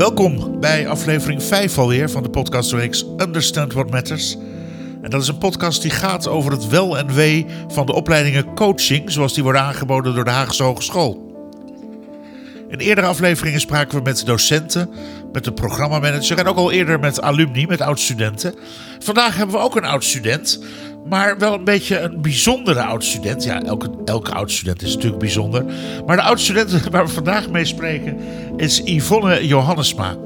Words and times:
Welkom 0.00 0.60
bij 0.60 0.88
aflevering 0.88 1.42
5 1.42 1.78
alweer 1.78 2.10
van 2.10 2.22
de 2.22 2.30
podcastreeks 2.30 3.04
Understand 3.16 3.72
What 3.72 3.90
Matters. 3.90 4.36
En 5.02 5.10
dat 5.10 5.22
is 5.22 5.28
een 5.28 5.38
podcast 5.38 5.82
die 5.82 5.90
gaat 5.90 6.28
over 6.28 6.52
het 6.52 6.68
wel 6.68 6.98
en 6.98 7.14
wee 7.14 7.46
van 7.68 7.86
de 7.86 7.92
opleidingen 7.92 8.54
coaching, 8.54 9.10
zoals 9.10 9.34
die 9.34 9.42
worden 9.42 9.62
aangeboden 9.62 10.14
door 10.14 10.24
de 10.24 10.30
Haagse 10.30 10.62
Hogeschool. 10.62 11.30
In 12.68 12.78
eerdere 12.78 13.06
afleveringen 13.06 13.60
spraken 13.60 13.98
we 13.98 14.04
met 14.04 14.26
docenten, 14.26 14.90
met 15.32 15.44
de 15.44 15.52
programmamanager 15.52 16.38
en 16.38 16.46
ook 16.46 16.56
al 16.56 16.70
eerder 16.70 17.00
met 17.00 17.20
alumni, 17.20 17.66
met 17.66 17.80
oud-studenten. 17.80 18.54
Vandaag 18.98 19.36
hebben 19.36 19.54
we 19.54 19.62
ook 19.62 19.76
een 19.76 19.84
oud-student, 19.84 20.60
maar 21.08 21.38
wel 21.38 21.54
een 21.54 21.64
beetje 21.64 21.98
een 21.98 22.22
bijzondere 22.22 22.82
oud-student. 22.82 23.44
Ja, 23.44 23.62
elke, 23.62 23.90
elke 24.04 24.32
oud-student 24.32 24.82
is 24.82 24.94
natuurlijk 24.94 25.20
bijzonder. 25.20 25.64
Maar 26.06 26.16
de 26.16 26.22
oud-student 26.22 26.82
waar 26.90 27.06
we 27.06 27.12
vandaag 27.12 27.50
mee 27.50 27.64
spreken 27.64 28.18
is 28.56 28.80
Yvonne 28.84 29.46
Johannesma. 29.46 30.16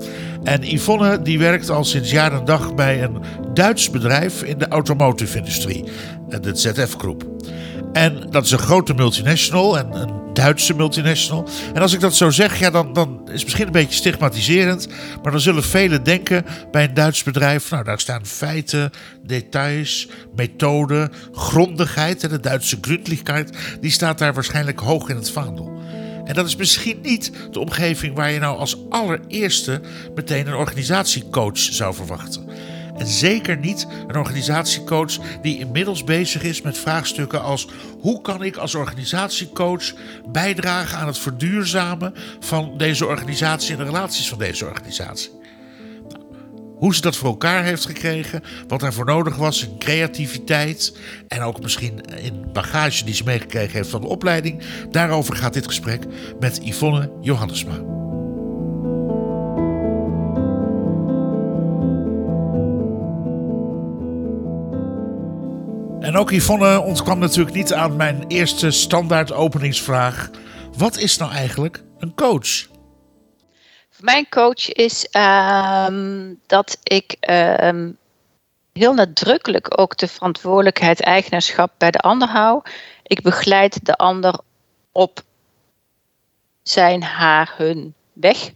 En 0.43 0.75
Yvonne 0.75 1.23
die 1.23 1.39
werkt 1.39 1.71
al 1.71 1.85
sinds 1.85 2.11
jaar 2.11 2.33
en 2.33 2.45
dag 2.45 2.75
bij 2.75 3.03
een 3.03 3.19
Duits 3.55 3.91
bedrijf 3.91 4.43
in 4.43 4.59
de 4.59 4.69
automotive-industrie, 4.69 5.85
de 6.41 6.51
ZF 6.55 6.95
Groep. 6.99 7.25
En 7.95 8.27
dat 8.31 8.45
is 8.45 8.51
een 8.51 8.59
grote 8.59 8.95
multinational 8.95 9.79
en 9.79 9.93
een 9.93 10.25
Duitse 10.33 10.75
multinational. 10.75 11.49
En 11.75 11.83
als 11.83 11.93
ik 11.93 12.01
dat 12.01 12.15
zo 12.15 12.31
zeg, 12.31 12.59
ja, 12.59 12.71
dan, 12.71 12.93
dan 12.93 13.21
is 13.25 13.33
het 13.33 13.43
misschien 13.43 13.67
een 13.67 13.73
beetje 13.73 13.95
stigmatiserend. 13.97 14.89
Maar 15.23 15.33
dan 15.33 15.41
zullen 15.41 15.65
velen 15.65 16.03
denken 16.03 16.45
bij 16.71 16.85
een 16.85 16.95
Duits 16.95 17.23
bedrijf. 17.23 17.71
Nou, 17.71 17.85
daar 17.85 18.01
staan 18.01 18.27
feiten, 18.27 18.91
details, 19.23 20.09
methoden, 20.37 21.13
grondigheid. 21.33 22.23
En 22.23 22.29
de 22.29 22.41
Duitse 22.41 22.77
Gründlichkeit, 22.81 23.57
die 23.81 23.91
staat 23.91 24.19
daar 24.19 24.35
waarschijnlijk 24.35 24.81
hoog 24.81 25.09
in 25.09 25.17
het 25.17 25.31
vaandel. 25.31 25.83
En 26.25 26.35
dat 26.35 26.47
is 26.47 26.57
misschien 26.57 26.99
niet 27.03 27.33
de 27.51 27.61
omgeving 27.61 28.15
waar 28.15 28.31
je 28.31 28.39
nou 28.39 28.59
als 28.59 28.77
allereerste 28.89 29.81
meteen 30.15 30.47
een 30.47 30.55
organisatiecoach 30.55 31.59
zou 31.59 31.95
verwachten. 31.95 32.49
En 32.97 33.07
zeker 33.07 33.57
niet 33.57 33.87
een 34.07 34.17
organisatiecoach 34.17 35.19
die 35.43 35.59
inmiddels 35.59 36.05
bezig 36.05 36.43
is 36.43 36.63
met 36.63 36.79
vraagstukken 36.79 37.43
als 37.43 37.69
hoe 38.01 38.21
kan 38.21 38.43
ik 38.43 38.57
als 38.57 38.75
organisatiecoach 38.75 39.93
bijdragen 40.29 40.99
aan 40.99 41.07
het 41.07 41.19
verduurzamen 41.19 42.15
van 42.41 42.75
deze 42.77 43.07
organisatie 43.07 43.73
en 43.73 43.79
de 43.79 43.85
relaties 43.85 44.29
van 44.29 44.39
deze 44.39 44.67
organisatie. 44.67 45.31
Nou, 46.09 46.25
hoe 46.77 46.95
ze 46.95 47.01
dat 47.01 47.17
voor 47.17 47.29
elkaar 47.29 47.65
heeft 47.65 47.87
gekregen, 47.87 48.43
wat 48.69 48.81
daarvoor 48.81 49.05
nodig 49.05 49.37
was 49.37 49.67
in 49.67 49.79
creativiteit 49.79 50.99
en 51.29 51.43
ook 51.43 51.63
misschien 51.63 52.01
in 52.01 52.53
bagage 52.53 53.05
die 53.05 53.15
ze 53.15 53.25
meegekregen 53.25 53.77
heeft 53.77 53.91
van 53.91 54.01
de 54.01 54.07
opleiding, 54.07 54.63
daarover 54.91 55.37
gaat 55.37 55.53
dit 55.53 55.67
gesprek 55.67 56.03
met 56.41 56.61
Yvonne 56.63 57.13
Johannesma. 57.21 58.04
En 66.05 66.17
ook 66.17 66.31
Yvonne 66.31 66.81
ontkwam 66.81 67.19
natuurlijk 67.19 67.57
niet 67.57 67.73
aan 67.73 67.97
mijn 67.97 68.25
eerste 68.29 68.71
standaard 68.71 69.33
openingsvraag. 69.33 70.31
Wat 70.77 70.97
is 70.97 71.17
nou 71.17 71.33
eigenlijk 71.33 71.83
een 71.99 72.15
coach? 72.15 72.67
Mijn 73.99 74.29
coach 74.29 74.73
is 74.73 75.09
um, 75.89 76.41
dat 76.47 76.79
ik 76.83 77.17
um, 77.63 77.97
heel 78.73 78.95
nadrukkelijk 78.95 79.81
ook 79.81 79.97
de 79.97 80.09
verantwoordelijkheid, 80.09 81.01
eigenaarschap 81.01 81.73
bij 81.79 81.91
de 81.91 81.99
ander 81.99 82.29
hou. 82.29 82.63
Ik 83.03 83.23
begeleid 83.23 83.87
de 83.87 83.97
ander 83.97 84.39
op 84.93 85.21
zijn, 86.63 87.03
haar, 87.03 87.55
hun 87.57 87.95
weg. 88.13 88.51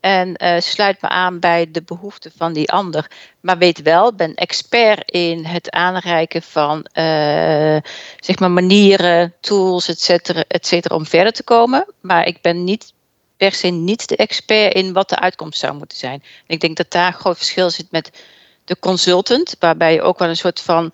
En 0.00 0.34
uh, 0.42 0.60
sluit 0.60 1.02
me 1.02 1.08
aan 1.08 1.38
bij 1.38 1.70
de 1.70 1.82
behoeften 1.82 2.32
van 2.36 2.52
die 2.52 2.70
ander. 2.70 3.10
Maar 3.40 3.58
weet 3.58 3.82
wel, 3.82 4.14
ben 4.14 4.34
expert 4.34 5.10
in 5.10 5.44
het 5.44 5.70
aanreiken 5.70 6.42
van 6.42 6.78
uh, 6.78 7.76
zeg 8.20 8.38
maar 8.38 8.50
manieren, 8.50 9.34
tools, 9.40 9.88
et 9.88 10.00
cetera, 10.00 10.44
et 10.48 10.66
cetera, 10.66 10.94
om 10.94 11.06
verder 11.06 11.32
te 11.32 11.42
komen. 11.42 11.86
Maar 12.00 12.26
ik 12.26 12.40
ben 12.40 12.64
niet 12.64 12.92
per 13.36 13.52
se 13.52 13.68
niet 13.68 14.08
de 14.08 14.16
expert 14.16 14.74
in 14.74 14.92
wat 14.92 15.08
de 15.08 15.18
uitkomst 15.18 15.58
zou 15.58 15.74
moeten 15.74 15.98
zijn. 15.98 16.22
En 16.22 16.54
ik 16.54 16.60
denk 16.60 16.76
dat 16.76 16.90
daar 16.90 17.06
een 17.06 17.20
groot 17.20 17.36
verschil 17.36 17.70
zit 17.70 17.90
met 17.90 18.24
de 18.64 18.78
consultant, 18.78 19.56
waarbij 19.58 19.92
je 19.92 20.02
ook 20.02 20.18
wel 20.18 20.28
een 20.28 20.36
soort 20.36 20.60
van 20.60 20.92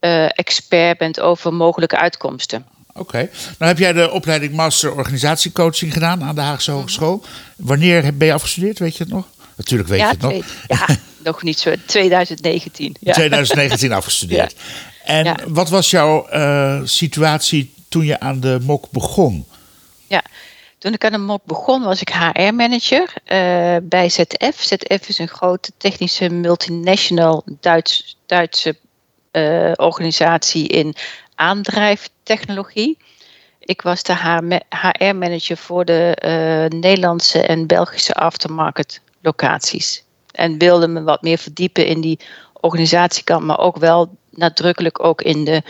uh, 0.00 0.24
expert 0.24 0.98
bent 0.98 1.20
over 1.20 1.54
mogelijke 1.54 1.96
uitkomsten. 1.96 2.66
Oké. 2.98 3.16
Okay. 3.16 3.30
Nou 3.58 3.70
heb 3.70 3.78
jij 3.78 3.92
de 3.92 4.10
opleiding 4.10 4.52
Master 4.52 4.94
Organisatiecoaching 4.94 5.92
gedaan 5.92 6.22
aan 6.22 6.34
de 6.34 6.40
Haagse 6.40 6.70
mhm. 6.70 6.78
Hogeschool. 6.78 7.24
Wanneer 7.56 8.16
ben 8.16 8.26
je 8.26 8.32
afgestudeerd? 8.32 8.78
Weet 8.78 8.96
je 8.96 9.04
het 9.04 9.12
nog? 9.12 9.26
Natuurlijk 9.56 9.88
weet 9.88 10.00
ja, 10.00 10.06
je 10.06 10.12
het 10.12 10.20
nog. 10.20 10.44
Ja, 10.66 10.96
nog 11.30 11.42
niet 11.42 11.58
zo. 11.58 11.74
2019. 11.86 12.96
Ja. 13.00 13.12
2019 13.12 13.92
afgestudeerd. 13.92 14.54
En 15.04 15.36
wat 15.46 15.68
was 15.68 15.90
jouw 15.90 16.26
uh, 16.32 16.80
situatie 16.84 17.74
toen 17.88 18.04
je 18.04 18.20
aan 18.20 18.40
de 18.40 18.58
MOK 18.62 18.90
begon? 18.90 19.46
Ja, 20.06 20.22
toen 20.78 20.92
ik 20.92 21.04
aan 21.04 21.12
de 21.12 21.18
MOK 21.18 21.44
begon 21.44 21.82
was 21.82 22.00
ik 22.00 22.12
HR-manager 22.12 23.12
uh, 23.26 23.76
bij 23.82 24.08
ZF. 24.08 24.54
ZF 24.56 25.08
is 25.08 25.18
een 25.18 25.28
grote 25.28 25.72
technische 25.76 26.28
multinational 26.28 27.44
Duits, 27.60 28.16
Duitse 28.26 28.76
uh, 29.32 29.72
organisatie 29.76 30.68
in 30.68 30.94
aandrijftechnologie. 31.38 32.98
Ik 33.58 33.82
was 33.82 34.02
de 34.02 34.14
HR-manager 34.68 35.56
voor 35.56 35.84
de 35.84 36.16
uh, 36.24 36.80
Nederlandse 36.80 37.42
en 37.42 37.66
Belgische 37.66 38.14
aftermarket 38.14 39.00
locaties. 39.20 40.04
En 40.30 40.58
wilde 40.58 40.88
me 40.88 41.02
wat 41.02 41.22
meer 41.22 41.38
verdiepen 41.38 41.86
in 41.86 42.00
die 42.00 42.18
organisatiekant, 42.52 43.44
maar 43.44 43.58
ook 43.58 43.76
wel 43.76 44.16
nadrukkelijk 44.30 45.04
ook 45.04 45.22
in 45.22 45.44
de, 45.44 45.62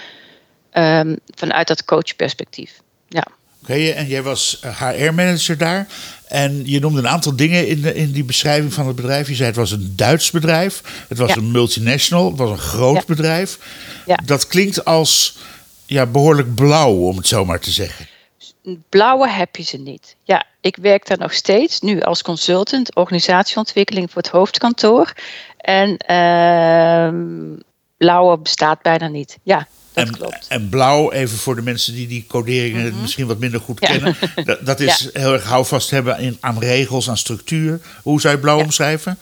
um, 0.72 1.18
vanuit 1.34 1.66
dat 1.66 1.84
coachperspectief. 1.84 2.80
Ja. 3.08 3.26
Oké, 3.62 3.72
okay, 3.72 3.92
en 3.92 4.06
jij 4.06 4.22
was 4.22 4.62
HR-manager 4.62 5.58
daar. 5.58 5.86
En 6.28 6.62
je 6.66 6.80
noemde 6.80 6.98
een 6.98 7.08
aantal 7.08 7.36
dingen 7.36 7.68
in, 7.68 7.80
de, 7.80 7.94
in 7.94 8.12
die 8.12 8.24
beschrijving 8.24 8.72
van 8.72 8.86
het 8.86 8.96
bedrijf. 8.96 9.28
Je 9.28 9.34
zei 9.34 9.48
het 9.48 9.56
was 9.56 9.70
een 9.70 9.92
Duits 9.96 10.30
bedrijf, 10.30 10.82
het 11.08 11.18
was 11.18 11.28
ja. 11.28 11.36
een 11.36 11.50
multinational, 11.50 12.28
het 12.28 12.38
was 12.38 12.50
een 12.50 12.58
groot 12.58 12.94
ja. 12.94 13.02
bedrijf. 13.06 13.58
Ja. 14.06 14.18
Dat 14.24 14.46
klinkt 14.46 14.84
als 14.84 15.38
ja, 15.88 16.06
behoorlijk 16.06 16.54
blauw, 16.54 16.92
om 16.92 17.16
het 17.16 17.26
zo 17.26 17.44
maar 17.44 17.60
te 17.60 17.70
zeggen. 17.70 18.06
Blauwe 18.88 19.28
heb 19.28 19.56
je 19.56 19.62
ze 19.62 19.76
niet. 19.76 20.16
Ja, 20.22 20.44
ik 20.60 20.76
werk 20.76 21.06
daar 21.06 21.18
nog 21.18 21.32
steeds, 21.32 21.80
nu 21.80 22.00
als 22.00 22.22
consultant, 22.22 22.94
organisatieontwikkeling 22.94 24.10
voor 24.10 24.22
het 24.22 24.30
hoofdkantoor. 24.30 25.12
En 25.56 25.88
uh, 26.10 27.20
blauwe 27.96 28.38
bestaat 28.38 28.82
bijna 28.82 29.08
niet. 29.08 29.38
Ja, 29.42 29.68
dat 29.92 30.06
en, 30.06 30.12
klopt. 30.12 30.46
En 30.48 30.68
blauw, 30.68 31.12
even 31.12 31.38
voor 31.38 31.54
de 31.54 31.62
mensen 31.62 31.94
die 31.94 32.06
die 32.06 32.26
coderingen 32.28 32.84
mm 32.84 32.90
-hmm. 32.90 33.00
misschien 33.00 33.26
wat 33.26 33.38
minder 33.38 33.60
goed 33.60 33.80
ja. 33.80 33.86
kennen. 33.86 34.16
Dat, 34.44 34.66
dat 34.66 34.80
is 34.80 35.10
ja. 35.12 35.20
heel 35.20 35.32
erg 35.32 35.44
houvast 35.44 35.90
hebben 35.90 36.18
in, 36.18 36.36
aan 36.40 36.58
regels, 36.58 37.08
aan 37.08 37.16
structuur. 37.16 37.80
Hoe 38.02 38.20
zou 38.20 38.34
je 38.34 38.40
blauw 38.40 38.58
ja. 38.58 38.64
omschrijven? 38.64 39.18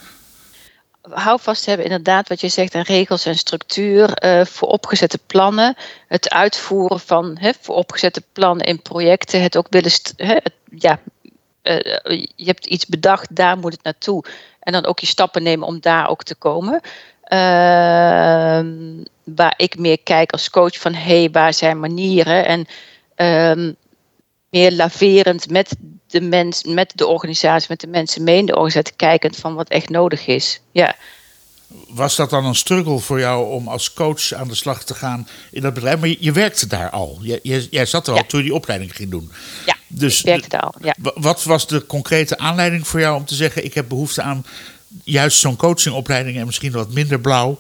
Houvast 1.11 1.67
hebben 1.67 1.87
inderdaad 1.87 2.29
wat 2.29 2.41
je 2.41 2.49
zegt 2.49 2.75
aan 2.75 2.83
regels 2.83 3.27
en 3.27 3.37
structuur 3.37 4.25
uh, 4.25 4.45
voor 4.45 4.69
opgezette 4.69 5.19
plannen. 5.27 5.75
Het 6.09 6.31
uitvoeren 6.31 7.01
van 7.01 7.37
he, 7.41 7.51
voor 7.61 7.75
opgezette 7.75 8.23
plannen 8.33 8.67
in 8.67 8.83
projecten. 8.83 9.43
Het 9.43 9.57
ook 9.57 9.67
willen, 9.71 9.91
het, 10.17 10.53
ja, 10.71 10.99
uh, 11.63 11.79
je 12.37 12.45
hebt 12.45 12.67
iets 12.67 12.87
bedacht, 12.87 13.37
daar 13.37 13.59
moet 13.59 13.73
het 13.73 13.83
naartoe. 13.83 14.25
En 14.61 14.73
dan 14.73 14.87
ook 14.87 14.99
je 14.99 15.07
stappen 15.07 15.43
nemen 15.43 15.67
om 15.67 15.81
daar 15.81 16.09
ook 16.09 16.23
te 16.23 16.35
komen. 16.35 16.81
Uh, 17.33 18.61
waar 19.25 19.55
ik 19.57 19.79
meer 19.79 19.99
kijk 19.99 20.33
als 20.33 20.51
coach 20.51 20.79
van 20.79 20.95
hé, 20.95 21.21
hey, 21.21 21.31
waar 21.31 21.55
zijn 21.55 21.81
manieren? 21.81 22.47
En 22.47 22.67
ehm, 23.15 23.73
meer 24.57 24.73
laverend 24.73 25.51
met 25.51 25.77
de 26.07 26.21
mens, 26.21 26.65
met 26.65 26.93
de 26.95 27.07
organisatie, 27.07 27.67
met 27.69 27.81
de 27.81 27.87
mensen 27.87 28.23
mee 28.25 28.39
in 28.39 28.47
de 28.47 28.55
organisatie, 28.55 28.97
kijkend 28.97 29.37
van 29.37 29.55
wat 29.55 29.69
echt 29.69 29.89
nodig 29.89 30.27
is. 30.27 30.61
Ja. 30.73 30.97
Was 31.89 32.17
dat 32.17 32.31
dan 32.31 32.45
een 32.45 32.55
struggle 32.55 32.99
voor 32.99 33.19
jou 33.19 33.51
om 33.51 33.69
als 33.69 33.93
coach 33.93 34.33
aan 34.33 34.49
de 34.49 34.55
slag 34.55 34.85
te 34.85 34.95
gaan 34.95 35.29
in 35.51 35.63
dat 35.63 35.75
bedrijf? 35.75 35.99
Maar 36.01 36.09
je, 36.09 36.17
je 36.21 36.33
werkte 36.33 36.67
daar 36.67 36.91
al. 36.91 37.19
Je, 37.23 37.41
je, 37.43 37.67
jij 37.71 37.87
zat 37.87 38.07
er 38.07 38.15
al 38.15 38.27
toen 38.27 38.41
je 38.41 38.47
die 38.47 38.55
opleiding 38.55 38.97
ging 38.97 39.11
doen. 39.11 39.33
Ja, 39.67 39.77
dus, 39.87 40.19
ik 40.19 40.25
werkte 40.25 40.49
daar 40.49 40.61
al. 40.61 40.75
Ja. 40.83 40.95
Wat 41.15 41.45
was 41.45 41.67
de 41.67 41.87
concrete 41.87 42.39
aanleiding 42.39 42.87
voor 42.87 43.01
jou 43.01 43.17
om 43.17 43.25
te 43.25 43.35
zeggen: 43.35 43.65
ik 43.65 43.75
heb 43.75 43.89
behoefte 43.89 44.23
aan 44.23 44.47
juist 45.05 45.39
zo'n 45.39 45.57
coachingopleiding 45.57 46.39
en 46.39 46.47
misschien 46.47 46.73
wat 46.73 46.93
minder 46.93 47.21
blauw? 47.21 47.59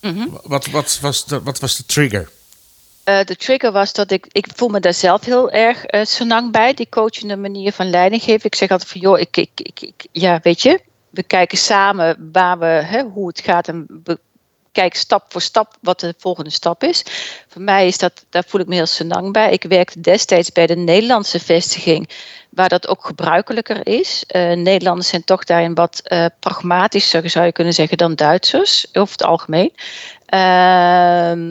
Mm 0.00 0.16
-hmm. 0.16 0.40
wat, 0.42 0.66
wat, 0.66 0.98
was 1.00 1.26
de, 1.26 1.42
wat 1.42 1.58
was 1.58 1.76
de 1.76 1.84
trigger? 1.86 2.30
Uh, 3.08 3.20
de 3.24 3.36
trigger 3.36 3.72
was 3.72 3.92
dat 3.92 4.10
ik, 4.10 4.26
ik 4.32 4.46
voel 4.54 4.68
me 4.68 4.80
daar 4.80 4.94
zelf 4.94 5.24
heel 5.24 5.50
erg 5.50 5.92
uh, 5.92 6.04
senang 6.04 6.52
bij, 6.52 6.74
die 6.74 6.88
coachende 6.88 7.36
manier 7.36 7.72
van 7.72 7.90
leiding 7.90 8.22
geven. 8.22 8.46
Ik 8.46 8.54
zeg 8.54 8.70
altijd 8.70 8.90
van, 8.90 9.00
joh, 9.00 9.18
ik, 9.18 9.36
ik, 9.36 9.50
ik, 9.54 9.80
ik 9.80 10.06
ja, 10.12 10.40
weet 10.42 10.62
je, 10.62 10.80
we 11.10 11.22
kijken 11.22 11.58
samen 11.58 12.30
waar 12.32 12.58
we, 12.58 12.64
hè, 12.66 13.02
hoe 13.02 13.26
het 13.26 13.40
gaat 13.40 13.68
en 13.68 14.00
we 14.04 14.18
kijk 14.76 14.94
stap 14.94 15.24
voor 15.28 15.40
stap 15.40 15.76
wat 15.80 16.00
de 16.00 16.14
volgende 16.18 16.50
stap 16.50 16.82
is. 16.82 17.02
Voor 17.48 17.62
mij 17.62 17.86
is 17.86 17.98
dat, 17.98 18.24
daar 18.30 18.44
voel 18.46 18.60
ik 18.60 18.66
me 18.66 18.74
heel 18.74 18.86
senang 18.86 19.32
bij. 19.32 19.52
Ik 19.52 19.62
werkte 19.62 20.00
destijds 20.00 20.52
bij 20.52 20.66
de 20.66 20.76
Nederlandse 20.76 21.40
vestiging, 21.40 22.08
waar 22.50 22.68
dat 22.68 22.88
ook 22.88 23.04
gebruikelijker 23.04 23.86
is. 23.86 24.24
Uh, 24.26 24.52
Nederlanders 24.52 25.08
zijn 25.08 25.24
toch 25.24 25.44
daarin 25.44 25.74
wat 25.74 26.00
uh, 26.04 26.26
pragmatischer, 26.40 27.30
zou 27.30 27.44
je 27.44 27.52
kunnen 27.52 27.72
zeggen, 27.72 27.96
dan 27.96 28.14
Duitsers, 28.14 28.86
over 28.92 29.12
het 29.12 29.22
algemeen. 29.22 29.72
Ehm, 30.26 31.44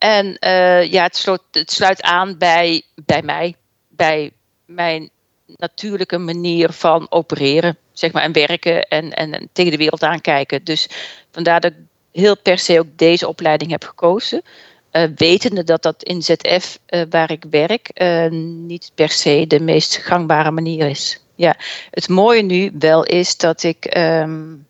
en 0.00 0.36
uh, 0.40 0.92
ja, 0.92 1.02
het, 1.02 1.26
het 1.50 1.70
sluit 1.70 2.02
aan 2.02 2.38
bij, 2.38 2.82
bij 3.04 3.22
mij, 3.22 3.54
bij 3.88 4.32
mijn 4.64 5.10
natuurlijke 5.46 6.18
manier 6.18 6.72
van 6.72 7.06
opereren, 7.10 7.76
zeg 7.92 8.12
maar, 8.12 8.22
en 8.22 8.32
werken 8.32 8.88
en, 8.88 9.12
en, 9.12 9.32
en, 9.32 9.48
tegen 9.52 9.70
de 9.70 9.76
wereld 9.76 10.02
aankijken. 10.02 10.64
Dus 10.64 10.88
vandaar 11.30 11.60
dat 11.60 11.72
ik 11.72 11.78
heel 12.12 12.36
per 12.36 12.58
se 12.58 12.78
ook 12.78 12.86
deze 12.96 13.28
opleiding 13.28 13.70
heb 13.70 13.84
gekozen. 13.84 14.42
Uh, 14.92 15.04
wetende 15.16 15.64
dat 15.64 15.82
dat 15.82 16.02
in 16.02 16.22
ZF, 16.22 16.78
uh, 16.88 17.02
waar 17.10 17.30
ik 17.30 17.44
werk, 17.50 18.02
niet 18.30 18.90
per 18.94 19.10
se 19.10 19.44
de 19.46 19.60
meest 19.60 19.96
gangbare 19.96 20.50
manier 20.50 20.88
is. 20.88 21.20
Ja, 21.34 21.56
het 21.90 22.08
mooie 22.08 22.42
nu 22.42 22.70
wel 22.78 23.04
is 23.04 23.36
dat 23.36 23.62
ik 23.62 23.96
um, 23.96 24.66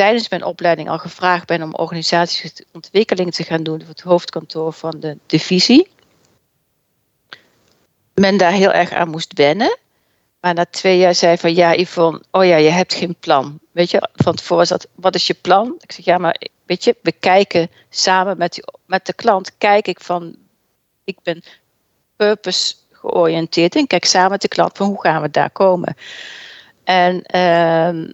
tijdens 0.00 0.28
mijn 0.28 0.44
opleiding 0.44 0.88
al 0.88 0.98
gevraagd 0.98 1.46
ben 1.46 1.62
om 1.62 1.74
organisatieontwikkeling 1.74 3.34
te 3.34 3.44
gaan 3.44 3.62
doen 3.62 3.80
voor 3.80 3.88
het 3.88 4.00
hoofdkantoor 4.00 4.72
van 4.72 4.94
de 5.00 5.18
divisie 5.26 5.88
men 8.20 8.36
daar 8.36 8.52
heel 8.52 8.72
erg 8.72 8.92
aan 8.92 9.08
moest 9.08 9.32
wennen. 9.32 9.78
Maar 10.40 10.54
na 10.54 10.66
twee 10.70 10.98
jaar 10.98 11.14
zei 11.14 11.36
van 11.36 11.54
ja, 11.54 11.74
Yvonne, 11.74 12.22
oh 12.30 12.44
ja, 12.44 12.56
je 12.56 12.70
hebt 12.70 12.94
geen 12.94 13.16
plan. 13.20 13.60
Weet 13.72 13.90
je, 13.90 14.08
van 14.14 14.34
tevoren 14.34 14.66
zat, 14.66 14.88
wat 14.94 15.14
is 15.14 15.26
je 15.26 15.34
plan? 15.34 15.74
Ik 15.80 15.92
zeg 15.92 16.04
ja, 16.04 16.18
maar 16.18 16.40
weet 16.66 16.84
je, 16.84 16.96
we 17.02 17.12
kijken 17.12 17.70
samen 17.88 18.38
met, 18.38 18.52
die, 18.52 18.64
met 18.86 19.06
de 19.06 19.12
klant, 19.12 19.58
kijk 19.58 19.88
ik 19.88 20.00
van, 20.00 20.36
ik 21.04 21.18
ben 21.22 21.42
purpose 22.16 22.74
georiënteerd 22.92 23.76
en 23.76 23.86
kijk 23.86 24.04
samen 24.04 24.30
met 24.30 24.42
de 24.42 24.48
klant 24.48 24.76
van 24.76 24.86
hoe 24.86 25.00
gaan 25.00 25.22
we 25.22 25.30
daar 25.30 25.50
komen. 25.50 25.96
En 26.84 27.24
uh, 27.34 28.10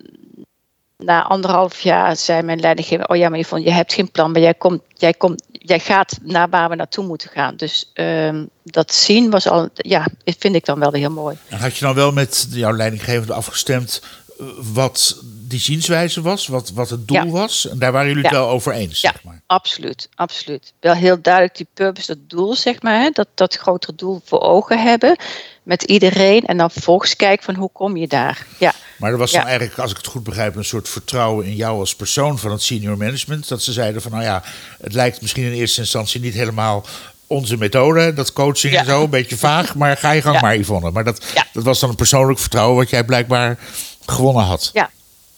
na 0.96 1.22
anderhalf 1.22 1.80
jaar 1.80 2.16
zei 2.16 2.42
mijn 2.42 2.60
leidinggever: 2.60 3.08
Oh 3.08 3.16
ja, 3.16 3.28
maar 3.28 3.38
Yvonne, 3.38 3.64
je 3.64 3.72
hebt 3.72 3.92
geen 3.92 4.10
plan, 4.10 4.32
maar 4.32 4.40
jij, 4.40 4.54
komt, 4.54 4.82
jij, 4.94 5.14
komt, 5.14 5.42
jij 5.52 5.78
gaat 5.78 6.18
naar 6.22 6.48
waar 6.48 6.68
we 6.68 6.74
naartoe 6.74 7.06
moeten 7.06 7.30
gaan. 7.30 7.56
Dus 7.56 7.90
uh, 7.94 8.40
dat 8.62 8.94
zien 8.94 9.30
was 9.30 9.48
al, 9.48 9.68
ja, 9.74 10.06
vind 10.24 10.54
ik 10.54 10.64
dan 10.64 10.78
wel 10.78 10.92
heel 10.92 11.10
mooi. 11.10 11.36
En 11.48 11.58
had 11.58 11.76
je 11.76 11.84
dan 11.84 11.94
wel 11.94 12.12
met 12.12 12.46
jouw 12.50 12.72
leidinggevende 12.72 13.32
afgestemd 13.32 14.02
eh, 14.38 14.46
wat 14.72 15.20
die 15.48 15.60
zienswijze 15.60 16.22
was, 16.22 16.46
wat, 16.46 16.70
wat 16.70 16.90
het 16.90 17.08
doel 17.08 17.24
ja. 17.24 17.26
was? 17.26 17.68
En 17.68 17.78
daar 17.78 17.92
waren 17.92 18.08
jullie 18.08 18.22
het 18.22 18.32
wel 18.32 18.48
over 18.48 18.72
eens, 18.72 19.00
ja, 19.00 19.10
zeg 19.10 19.24
maar. 19.24 19.42
absoluut, 19.46 20.08
absoluut. 20.14 20.72
Wel 20.80 20.94
heel 20.94 21.22
duidelijk 21.22 21.56
die 21.56 21.68
purpose, 21.74 22.06
dat 22.06 22.30
doel, 22.30 22.54
zeg 22.54 22.82
maar, 22.82 23.00
hè, 23.00 23.10
dat, 23.10 23.28
dat 23.34 23.54
grotere 23.54 23.94
doel 23.94 24.20
voor 24.24 24.40
ogen 24.40 24.82
hebben 24.82 25.16
met 25.62 25.82
iedereen 25.82 26.44
en 26.44 26.56
dan 26.56 26.70
volgens 26.70 27.16
kijken 27.16 27.44
van 27.44 27.54
hoe 27.54 27.70
kom 27.72 27.96
je 27.96 28.06
daar. 28.06 28.46
Ja. 28.58 28.72
Maar 28.98 29.10
er 29.10 29.18
was 29.18 29.32
dan 29.32 29.46
eigenlijk, 29.46 29.78
als 29.78 29.90
ik 29.90 29.96
het 29.96 30.06
goed 30.06 30.22
begrijp, 30.22 30.56
een 30.56 30.64
soort 30.64 30.88
vertrouwen 30.88 31.46
in 31.46 31.54
jou 31.54 31.78
als 31.78 31.96
persoon 31.96 32.38
van 32.38 32.50
het 32.50 32.62
senior 32.62 32.96
management. 32.96 33.48
Dat 33.48 33.62
ze 33.62 33.72
zeiden 33.72 34.02
van 34.02 34.10
nou 34.10 34.24
ja, 34.24 34.42
het 34.80 34.92
lijkt 34.92 35.20
misschien 35.20 35.44
in 35.44 35.52
eerste 35.52 35.80
instantie 35.80 36.20
niet 36.20 36.34
helemaal 36.34 36.84
onze 37.26 37.56
methode, 37.56 38.12
dat 38.12 38.32
coaching 38.32 38.72
ja. 38.72 38.78
en 38.80 38.86
zo, 38.86 39.02
een 39.02 39.10
beetje 39.10 39.36
vaag, 39.36 39.74
maar 39.74 39.96
ga 39.96 40.10
je 40.10 40.22
gang 40.22 40.34
ja. 40.34 40.40
maar 40.40 40.56
Yvonne. 40.56 40.90
Maar 40.90 41.04
dat, 41.04 41.24
dat 41.52 41.64
was 41.64 41.80
dan 41.80 41.90
een 41.90 41.96
persoonlijk 41.96 42.38
vertrouwen 42.38 42.76
wat 42.76 42.90
jij 42.90 43.04
blijkbaar 43.04 43.58
gewonnen 44.06 44.44
had. 44.44 44.70
Ja, 44.72 44.90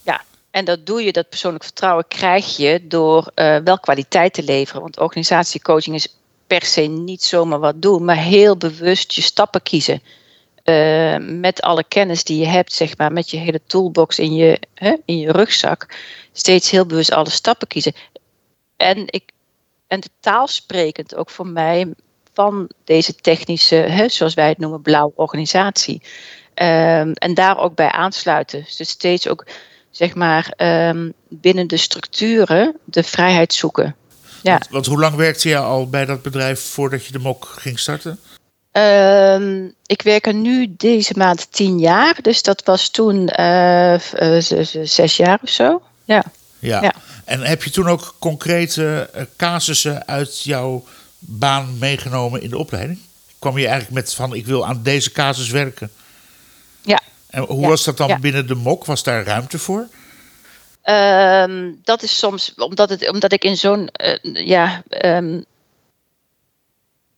ja. 0.02 0.22
En 0.50 0.64
dat 0.64 0.86
doe 0.86 1.02
je, 1.02 1.12
dat 1.12 1.28
persoonlijk 1.28 1.64
vertrouwen 1.64 2.04
krijg 2.08 2.56
je 2.56 2.86
door 2.88 3.30
uh, 3.34 3.56
wel 3.64 3.78
kwaliteit 3.78 4.32
te 4.32 4.42
leveren. 4.42 4.80
Want 4.82 4.98
organisatiecoaching 4.98 5.96
is 5.96 6.16
per 6.46 6.64
se 6.64 6.80
niet 6.80 7.22
zomaar 7.22 7.58
wat 7.58 7.82
doen, 7.82 8.04
maar 8.04 8.16
heel 8.16 8.56
bewust 8.56 9.12
je 9.12 9.22
stappen 9.22 9.62
kiezen. 9.62 10.02
Uh, 10.68 11.16
met 11.18 11.60
alle 11.60 11.84
kennis 11.84 12.24
die 12.24 12.38
je 12.38 12.46
hebt, 12.46 12.72
zeg 12.72 12.96
maar, 12.96 13.12
met 13.12 13.30
je 13.30 13.36
hele 13.36 13.60
toolbox 13.66 14.18
in 14.18 14.34
je, 14.34 14.60
hè, 14.74 14.96
in 15.04 15.18
je 15.18 15.32
rugzak, 15.32 15.94
steeds 16.32 16.70
heel 16.70 16.86
bewust 16.86 17.12
alle 17.12 17.30
stappen 17.30 17.68
kiezen. 17.68 17.92
En, 18.76 19.02
ik, 19.06 19.30
en 19.86 20.00
de 20.00 20.42
sprekend 20.44 21.14
ook 21.14 21.30
voor 21.30 21.46
mij 21.46 21.94
van 22.32 22.70
deze 22.84 23.14
technische, 23.14 23.74
hè, 23.74 24.08
zoals 24.08 24.34
wij 24.34 24.48
het 24.48 24.58
noemen, 24.58 24.82
blauwe 24.82 25.12
organisatie. 25.14 26.02
Um, 26.54 27.12
en 27.12 27.34
daar 27.34 27.58
ook 27.58 27.74
bij 27.74 27.90
aansluiten. 27.90 28.66
Dus 28.76 28.88
steeds 28.88 29.28
ook, 29.28 29.46
zeg 29.90 30.14
maar, 30.14 30.52
um, 30.56 31.12
binnen 31.28 31.66
de 31.66 31.76
structuren 31.76 32.76
de 32.84 33.02
vrijheid 33.02 33.54
zoeken. 33.54 33.96
Ja. 34.42 34.52
Want, 34.52 34.68
want, 34.68 34.86
hoe 34.86 34.98
lang 34.98 35.14
werkte 35.14 35.48
je 35.48 35.58
al 35.58 35.88
bij 35.88 36.04
dat 36.04 36.22
bedrijf 36.22 36.60
voordat 36.60 37.06
je 37.06 37.12
de 37.12 37.18
mok 37.18 37.44
ging 37.44 37.78
starten? 37.78 38.20
Um, 38.78 39.74
ik 39.86 40.02
werk 40.02 40.26
er 40.26 40.34
nu 40.34 40.74
deze 40.76 41.14
maand 41.16 41.52
tien 41.52 41.78
jaar, 41.78 42.22
dus 42.22 42.42
dat 42.42 42.64
was 42.64 42.88
toen 42.88 43.30
uh, 43.40 43.92
uh, 43.94 44.40
zes 44.82 45.16
jaar 45.16 45.38
of 45.42 45.48
zo. 45.48 45.82
Ja. 46.04 46.24
Ja. 46.58 46.82
ja. 46.82 46.94
En 47.24 47.40
heb 47.40 47.62
je 47.62 47.70
toen 47.70 47.88
ook 47.88 48.14
concrete 48.18 49.10
uh, 49.16 49.22
casussen 49.36 50.06
uit 50.06 50.42
jouw 50.42 50.84
baan 51.18 51.78
meegenomen 51.78 52.42
in 52.42 52.50
de 52.50 52.58
opleiding? 52.58 52.98
Kwam 53.38 53.58
je 53.58 53.66
eigenlijk 53.66 53.94
met 53.94 54.14
van 54.14 54.34
ik 54.34 54.46
wil 54.46 54.66
aan 54.66 54.82
deze 54.82 55.12
casus 55.12 55.50
werken? 55.50 55.90
Ja. 56.82 57.00
En 57.30 57.42
hoe 57.42 57.60
ja. 57.60 57.68
was 57.68 57.84
dat 57.84 57.96
dan 57.96 58.08
ja. 58.08 58.18
binnen 58.18 58.46
de 58.46 58.54
mok? 58.54 58.84
Was 58.84 59.02
daar 59.02 59.24
ruimte 59.24 59.58
voor? 59.58 59.88
Um, 60.84 61.80
dat 61.84 62.02
is 62.02 62.18
soms 62.18 62.54
omdat, 62.56 62.88
het, 62.88 63.10
omdat 63.10 63.32
ik 63.32 63.44
in 63.44 63.56
zo'n, 63.56 63.90
uh, 64.02 64.46
ja, 64.46 64.82
um, 65.04 65.44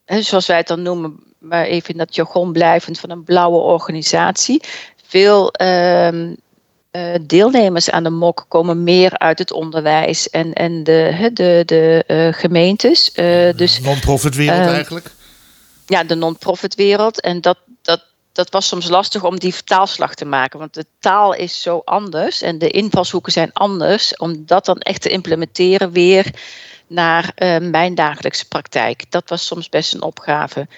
zoals 0.06 0.46
wij 0.46 0.56
het 0.56 0.66
dan 0.66 0.82
noemen, 0.82 1.28
maar 1.40 1.64
even 1.64 1.90
in 1.90 1.98
dat 1.98 2.14
jargon 2.14 2.52
blijvend 2.52 2.98
van 2.98 3.10
een 3.10 3.25
blauwe 3.25 3.58
organisatie. 3.58 4.62
Veel 5.06 5.52
um, 5.62 6.37
uh, 6.92 7.14
deelnemers 7.22 7.90
aan 7.90 8.02
de 8.02 8.10
MOK 8.10 8.44
komen 8.48 8.82
meer 8.82 9.19
uit 9.19 9.38
het 9.38 9.52
onderwijs 9.52 10.31
en, 10.31 10.52
en 10.52 10.84
de, 10.84 11.31
de, 11.34 11.62
de 11.66 12.04
uh, 12.06 12.32
gemeentes. 12.32 13.10
Uh, 13.14 13.52
dus, 13.56 13.81
non-profit 13.81 14.34
wereld 14.34 14.69
eigenlijk? 14.69 15.10
Ja, 15.87 16.04
de 16.04 16.14
non-profit 16.14 16.75
wereld. 16.75 17.20
En 17.20 17.40
dat, 17.40 17.58
dat, 17.82 18.04
dat 18.32 18.50
was 18.50 18.66
soms 18.66 18.88
lastig 18.88 19.25
om 19.25 19.38
die 19.38 19.54
vertaalslag 19.54 20.14
te 20.14 20.25
maken. 20.25 20.58
Want 20.58 20.75
de 20.75 20.86
taal 20.98 21.34
is 21.34 21.62
zo 21.62 21.82
anders 21.84 22.43
en 22.43 22.58
de 22.58 22.69
invalshoeken 22.69 23.32
zijn 23.32 23.52
anders. 23.52 24.16
Om 24.16 24.46
dat 24.46 24.64
dan 24.64 24.78
echt 24.78 25.02
te 25.02 25.08
implementeren 25.08 25.93
weer 25.93 26.34
naar 26.86 27.32
uh, 27.36 27.58
mijn 27.58 27.94
dagelijkse 27.94 28.48
praktijk. 28.48 29.10
Dat 29.10 29.28
was 29.28 29.46
soms 29.46 29.69
best 29.69 29.94
een 29.94 30.03
opgave. 30.03 30.69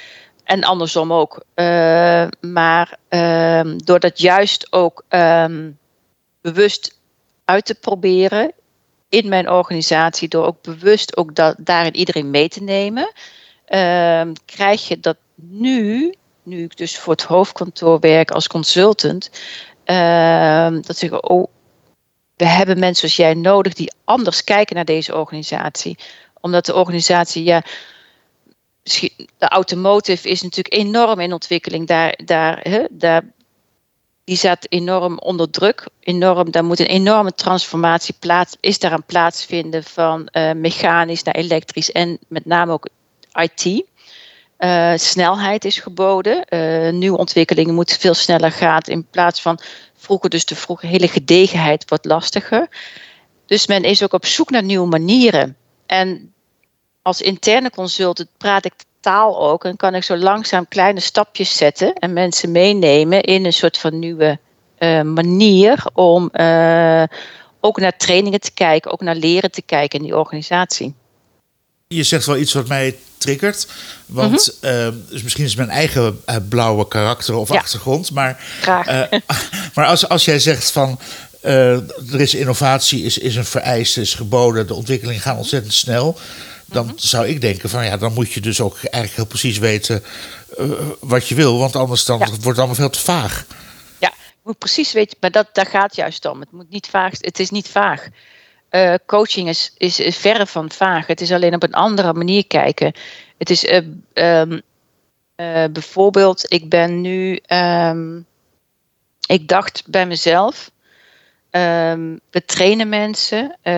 En 0.44 0.64
andersom 0.64 1.12
ook. 1.12 1.44
Uh, 1.54 2.26
maar 2.40 2.98
uh, 3.10 3.60
door 3.76 4.00
dat 4.00 4.18
juist 4.18 4.72
ook 4.72 5.04
um, 5.08 5.78
bewust 6.40 7.00
uit 7.44 7.64
te 7.64 7.74
proberen 7.74 8.52
in 9.08 9.28
mijn 9.28 9.50
organisatie, 9.50 10.28
door 10.28 10.46
ook 10.46 10.62
bewust 10.62 11.16
ook 11.16 11.34
dat, 11.34 11.56
daarin 11.58 11.96
iedereen 11.96 12.30
mee 12.30 12.48
te 12.48 12.62
nemen, 12.62 13.12
ehm, 13.64 14.32
krijg 14.44 14.88
je 14.88 15.00
dat 15.00 15.16
nu 15.34 16.14
nu 16.42 16.62
ik 16.62 16.76
dus 16.76 16.98
voor 16.98 17.12
het 17.12 17.22
hoofdkantoor 17.22 18.00
werk 18.00 18.30
als 18.30 18.46
consultant, 18.46 19.30
dat 20.84 20.96
zeggen, 20.96 21.28
oh, 21.28 21.46
we 22.36 22.46
hebben 22.46 22.78
mensen 22.78 23.10
zoals 23.10 23.16
jij 23.16 23.40
nodig 23.40 23.74
die 23.74 23.92
anders 24.04 24.44
kijken 24.44 24.76
naar 24.76 24.84
deze 24.84 25.16
organisatie. 25.16 25.98
Omdat 26.40 26.66
de 26.66 26.74
organisatie, 26.74 27.44
ja, 27.44 27.62
de 28.82 29.48
automotive 29.48 30.28
is 30.28 30.42
natuurlijk 30.42 30.74
enorm 30.74 31.20
in 31.20 31.32
ontwikkeling. 31.32 31.86
Daar, 31.86 32.18
daar, 32.24 32.60
hè, 32.62 32.84
daar, 32.90 33.22
die 34.24 34.36
staat 34.36 34.66
enorm 34.68 35.18
onder 35.18 35.50
druk. 35.50 35.86
Enorm, 36.00 36.50
daar 36.50 36.64
moet 36.64 36.80
een 36.80 36.86
enorme 36.86 37.34
transformatie 37.34 38.14
plaats, 38.18 38.56
is 38.60 38.78
daar 38.78 38.92
aan 38.92 39.04
plaatsvinden 39.04 39.84
van 39.84 40.28
uh, 40.32 40.52
mechanisch 40.52 41.22
naar 41.22 41.34
elektrisch 41.34 41.92
en 41.92 42.18
met 42.28 42.44
name 42.44 42.72
ook 42.72 42.88
IT. 43.32 43.84
Uh, 44.58 44.92
snelheid 44.96 45.64
is 45.64 45.78
geboden. 45.78 46.44
Uh, 46.48 46.92
nieuwe 46.92 47.18
ontwikkelingen 47.18 47.74
moeten 47.74 48.00
veel 48.00 48.14
sneller 48.14 48.52
gaan. 48.52 48.80
In 48.84 49.06
plaats 49.10 49.42
van 49.42 49.58
vroeger, 49.96 50.30
dus 50.30 50.44
de 50.44 50.56
vroege 50.56 50.86
hele 50.86 51.08
gedegenheid 51.08 51.88
wordt 51.88 52.04
lastiger. 52.04 52.68
Dus 53.46 53.66
men 53.66 53.82
is 53.82 54.02
ook 54.02 54.12
op 54.12 54.26
zoek 54.26 54.50
naar 54.50 54.62
nieuwe 54.62 54.88
manieren. 54.88 55.56
En 55.86 56.32
als 57.02 57.20
interne 57.20 57.70
consultant 57.70 58.28
praat 58.38 58.64
ik 58.64 58.72
taal 59.00 59.40
ook 59.40 59.64
en 59.64 59.76
kan 59.76 59.94
ik 59.94 60.04
zo 60.04 60.16
langzaam 60.16 60.68
kleine 60.68 61.00
stapjes 61.00 61.56
zetten 61.56 61.92
en 61.94 62.12
mensen 62.12 62.52
meenemen 62.52 63.20
in 63.20 63.44
een 63.44 63.52
soort 63.52 63.78
van 63.78 63.98
nieuwe 63.98 64.38
uh, 64.78 65.02
manier 65.02 65.84
om 65.92 66.30
ook 67.60 67.78
naar 67.80 67.96
trainingen 67.96 68.40
te 68.40 68.50
kijken, 68.50 68.92
ook 68.92 69.00
naar 69.00 69.14
leren 69.14 69.50
te 69.50 69.62
kijken 69.62 69.98
in 69.98 70.04
die 70.04 70.16
organisatie. 70.16 70.94
Je 71.88 72.02
zegt 72.02 72.26
wel 72.26 72.36
iets 72.36 72.52
wat 72.52 72.68
mij 72.68 72.96
triggert. 73.18 73.68
Want 74.06 74.58
mm 74.60 74.70
-hmm. 74.70 74.86
uh, 74.86 75.10
dus 75.10 75.22
misschien 75.22 75.44
is 75.44 75.54
mijn 75.54 75.70
eigen 75.70 76.24
blauwe 76.48 76.88
karakter 76.88 77.34
of 77.34 77.48
ja. 77.48 77.58
achtergrond. 77.58 78.10
Maar, 78.10 78.44
maar 79.74 79.86
als, 79.86 80.08
als 80.08 80.24
jij 80.24 80.38
zegt 80.38 80.70
van 80.70 80.98
eh, 81.42 81.72
er 82.12 82.20
is 82.20 82.34
innovatie, 82.34 83.04
is, 83.04 83.18
is 83.18 83.36
een 83.36 83.44
vereiste, 83.44 84.00
is 84.00 84.14
geboden, 84.14 84.66
de 84.66 84.74
ontwikkelingen 84.74 85.20
gaan 85.20 85.36
ontzettend 85.36 85.74
snel. 85.74 86.18
Dan 86.72 86.86
Mhm. 86.86 86.94
zou 86.96 87.26
ik 87.26 87.40
denken 87.40 87.68
van 87.70 87.84
ja, 87.84 87.96
dan 87.96 88.12
moet 88.12 88.32
je 88.32 88.40
dus 88.40 88.60
ook 88.60 88.74
eigenlijk 88.76 89.14
heel 89.14 89.26
precies 89.26 89.58
weten 89.58 90.02
eh, 90.58 90.70
wat 91.00 91.28
je 91.28 91.34
wil. 91.34 91.58
Want 91.58 91.76
anders 91.76 92.04
dan 92.04 92.18
Ja. 92.18 92.26
wordt 92.26 92.44
het 92.44 92.56
allemaal 92.58 92.74
veel 92.74 92.90
te 92.90 93.00
vaag. 93.00 93.46
Ja, 93.98 94.12
je 94.18 94.38
moet 94.42 94.58
precies 94.58 94.92
weten, 94.92 95.16
maar 95.20 95.30
dat, 95.30 95.48
daar 95.52 95.66
gaat 95.66 95.96
juist 95.96 96.24
om. 96.26 96.40
Het, 96.40 96.52
moet 96.52 96.70
niet 96.70 96.86
vaag, 96.86 97.12
het 97.18 97.38
is 97.38 97.50
niet 97.50 97.68
vaag. 97.68 98.06
Eh, 98.68 98.94
coaching 99.06 99.48
is, 99.48 99.72
is, 99.76 100.00
is 100.00 100.16
verre 100.16 100.46
van 100.46 100.70
vaag. 100.70 101.06
Het 101.06 101.20
is 101.20 101.32
alleen 101.32 101.54
op 101.54 101.62
een 101.62 101.74
andere 101.74 102.12
manier 102.12 102.46
kijken. 102.46 102.92
Het 103.38 103.50
is 103.50 103.64
eh, 103.64 103.80
ehm, 104.12 104.60
eh, 105.34 105.64
bijvoorbeeld, 105.72 106.52
ik 106.52 106.68
ben 106.68 107.00
nu, 107.00 107.36
ehm, 107.46 108.20
ik 109.26 109.48
dacht 109.48 109.82
bij 109.86 110.06
mezelf, 110.06 110.70
ehm, 111.52 112.16
we 112.30 112.44
trainen 112.44 112.88
mensen, 112.88 113.56
eh, 113.62 113.72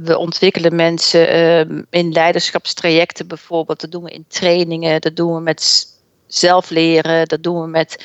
we 0.00 0.16
ontwikkelen 0.18 0.74
mensen 0.76 1.28
ehm, 1.28 1.82
in 1.90 2.12
leiderschapstrajecten 2.12 3.26
bijvoorbeeld. 3.28 3.80
Dat 3.80 3.90
doen 3.90 4.04
we 4.04 4.10
in 4.10 4.24
trainingen, 4.28 5.00
dat 5.00 5.16
doen 5.16 5.34
we 5.34 5.40
met 5.40 5.86
zelfleren, 6.26 7.26
dat 7.26 7.42
doen 7.42 7.60
we 7.60 7.66
met 7.66 8.04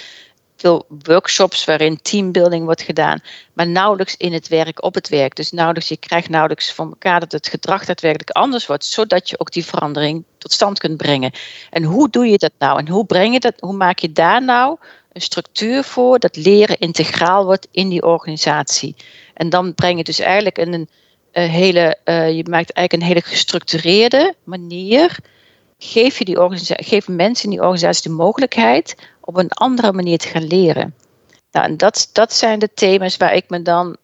veel 0.62 0.86
workshops 1.04 1.66
waarin 1.66 2.02
teambuilding 2.02 2.66
wordt 2.66 2.82
gedaan, 2.82 3.20
maar 3.54 3.68
nauwelijks 3.68 4.16
in 4.18 4.34
het 4.34 4.48
werk 4.48 4.84
op 4.84 4.94
het 4.94 5.10
werk. 5.10 5.36
Dus 5.36 5.52
nauwelijks, 5.52 5.90
je 5.90 5.98
krijgt 5.98 6.30
nauwelijks 6.30 6.74
van 6.74 6.90
elkaar 6.90 7.20
dat 7.20 7.32
het 7.32 7.48
gedrag 7.48 7.86
daadwerkelijk 7.86 8.30
anders 8.30 8.66
wordt, 8.66 8.86
zodat 8.86 9.30
je 9.30 9.40
ook 9.40 9.52
die 9.52 9.66
verandering 9.66 10.24
tot 10.38 10.52
stand 10.52 10.80
kunt 10.80 10.98
brengen. 10.98 11.32
En 11.70 11.84
hoe 11.84 12.10
doe 12.10 12.28
je 12.28 12.38
dat 12.38 12.52
nou? 12.58 12.80
En 12.80 12.88
hoe 12.88 13.06
breng 13.06 13.34
je 13.34 13.40
dat? 13.40 13.54
Hoe 13.60 13.74
maak 13.74 14.00
je 14.00 14.12
daar 14.12 14.44
nou 14.44 14.78
een 15.14 15.22
structuur 15.22 15.84
voor 15.84 16.20
dat 16.20 16.36
leren 16.36 16.80
integraal 16.80 17.46
wordt 17.46 17.68
in 17.72 17.90
die 17.90 18.04
organisatie? 18.06 18.96
En 19.34 19.50
dan 19.50 19.74
breng 19.74 19.98
je 19.98 20.04
dus 20.04 20.20
eigenlijk 20.20 20.58
een, 20.58 20.74
een, 20.74 20.90
een 21.32 21.50
hele, 21.50 21.98
eh, 22.04 22.36
je 22.36 22.46
maakt 22.50 22.72
eigenlijk 22.72 22.94
een 22.94 23.16
hele 23.16 23.22
gestructureerde 23.22 24.36
manier. 24.44 25.18
Geef, 25.78 26.18
je 26.18 26.26
die 26.26 26.42
organisa- 26.42 26.78
geef 26.78 27.08
mensen 27.08 27.44
in 27.44 27.50
die 27.50 27.60
organisatie 27.60 28.10
de 28.10 28.16
mogelijkheid 28.16 28.96
op 29.22 29.38
een 29.38 29.52
andere 29.52 29.94
manier 29.94 30.18
te 30.18 30.28
gaan 30.28 30.48
leren. 30.48 30.96
Nou, 31.52 31.66
en 31.66 31.78
dat, 31.78 32.10
dat 32.14 32.34
zijn 32.34 32.60
de 32.60 32.74
thema's 32.74 33.18
waar 33.18 33.34
ik 33.34 33.50
me 33.50 33.62
dan 33.62 33.98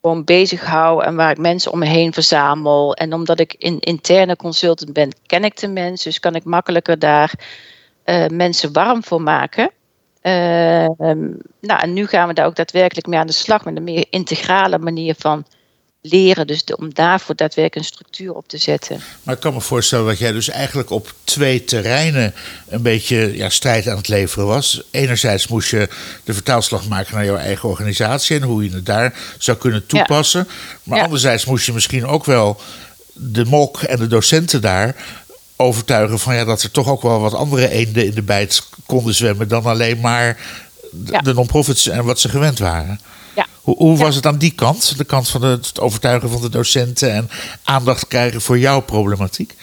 gewoon 0.00 0.24
bezig 0.24 0.64
hou 0.64 1.04
en 1.04 1.16
waar 1.16 1.30
ik 1.30 1.38
mensen 1.38 1.72
om 1.72 1.78
me 1.78 1.86
heen 1.86 2.12
verzamel. 2.12 2.94
En 2.94 3.12
omdat 3.12 3.40
ik 3.40 3.54
in, 3.54 3.80
interne 3.80 4.36
consultant 4.36 4.92
ben, 4.92 5.12
ken 5.26 5.44
ik 5.44 5.56
de 5.56 5.68
mensen, 5.68 6.10
dus 6.10 6.20
kan 6.20 6.34
ik 6.34 6.44
makkelijker 6.44 6.98
daar 6.98 7.32
eh, 8.04 8.26
mensen 8.26 8.72
warm 8.72 9.04
voor 9.04 9.22
maken. 9.22 9.70
Eh, 10.20 10.84
ehm, 10.84 11.26
nou, 11.60 11.80
en 11.80 11.92
nu 11.92 12.06
gaan 12.06 12.28
we 12.28 12.34
daar 12.34 12.46
ook 12.46 12.56
daadwerkelijk 12.56 13.06
mee 13.06 13.18
aan 13.18 13.26
de 13.26 13.32
slag 13.32 13.64
met 13.64 13.76
een 13.76 13.84
meer 13.84 14.06
integrale 14.10 14.78
manier 14.78 15.14
van 15.18 15.46
leren. 16.00 16.46
Dus 16.46 16.64
de- 16.64 16.76
om 16.76 16.94
daarvoor 16.94 17.34
daadwerkelijk 17.34 17.86
een 17.86 17.92
structuur 17.94 18.34
op 18.34 18.48
te 18.48 18.58
zetten. 18.58 19.00
Maar 19.22 19.34
ik 19.34 19.40
kan 19.40 19.54
me 19.54 19.60
voorstellen 19.60 20.06
dat 20.06 20.18
jij 20.18 20.32
dus 20.32 20.48
eigenlijk 20.48 20.90
op 20.90 21.12
twee 21.24 21.64
terreinen 21.64 22.34
een 22.68 22.82
beetje 22.82 23.36
ja, 23.36 23.48
strijd 23.48 23.88
aan 23.88 23.96
het 23.96 24.08
leveren 24.08 24.46
was. 24.46 24.82
Enerzijds 24.90 25.48
moest 25.48 25.70
je 25.70 25.88
de 26.24 26.34
vertaalslag 26.34 26.88
maken 26.88 27.14
naar 27.14 27.24
jouw 27.24 27.36
eigen 27.36 27.68
organisatie 27.68 28.36
en 28.36 28.42
hoe 28.42 28.64
je 28.64 28.70
het 28.74 28.86
daar 28.86 29.14
zou 29.38 29.56
kunnen 29.58 29.86
toepassen. 29.86 30.48
Maar 30.82 30.98
Ja. 30.98 31.04
anderzijds 31.04 31.44
moest 31.44 31.66
je 31.66 31.72
misschien 31.72 32.06
ook 32.06 32.24
wel 32.24 32.60
de 33.12 33.44
MOK 33.44 33.82
en 33.82 33.98
de 33.98 34.06
docenten 34.06 34.60
daar 34.60 34.96
overtuigen 35.60 36.18
van 36.18 36.34
ja, 36.34 36.44
dat 36.44 36.62
er 36.62 36.70
toch 36.70 36.88
ook 36.88 37.02
wel 37.02 37.20
wat 37.20 37.34
andere 37.34 37.68
eenden 37.70 38.04
in 38.06 38.14
de 38.14 38.22
bijt 38.22 38.68
konden 38.86 39.14
zwemmen 39.14 39.48
dan 39.48 39.64
alleen 39.64 40.00
maar 40.00 40.36
de, 40.90 41.12
Ja. 41.12 41.18
de 41.20 41.34
non-profits 41.34 41.88
en 41.88 42.04
wat 42.04 42.20
ze 42.20 42.28
gewend 42.28 42.58
waren. 42.58 43.00
Ja. 43.34 43.46
Hoe, 43.62 43.76
hoe 43.76 43.96
was 43.98 44.14
het 44.14 44.26
aan 44.26 44.38
die 44.38 44.52
kant? 44.54 44.96
De 44.98 45.04
kant 45.04 45.28
van 45.28 45.42
het, 45.42 45.80
overtuigen 45.80 46.30
van 46.30 46.40
de 46.40 46.48
docenten 46.48 47.12
en 47.12 47.30
aandacht 47.64 48.06
krijgen 48.08 48.40
voor 48.40 48.58
jouw 48.58 48.80
problematiek? 48.80 49.54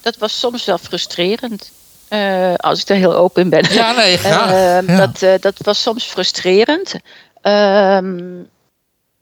dat 0.00 0.16
was 0.16 0.38
soms 0.38 0.64
wel 0.64 0.78
frustrerend. 0.78 1.70
eh, 2.08 2.54
als 2.56 2.80
ik 2.80 2.86
daar 2.86 2.96
heel 2.96 3.14
open 3.16 3.42
in 3.42 3.48
ben. 3.48 3.72
Ja, 3.72 3.92
nee, 3.92 4.16
graag. 4.16 4.50
Ja. 4.86 4.96
dat, 5.06 5.22
eh, 5.22 5.34
dat 5.40 5.54
was 5.58 5.82
soms 5.82 6.04
frustrerend. 6.04 6.94
Ehm, 7.42 8.18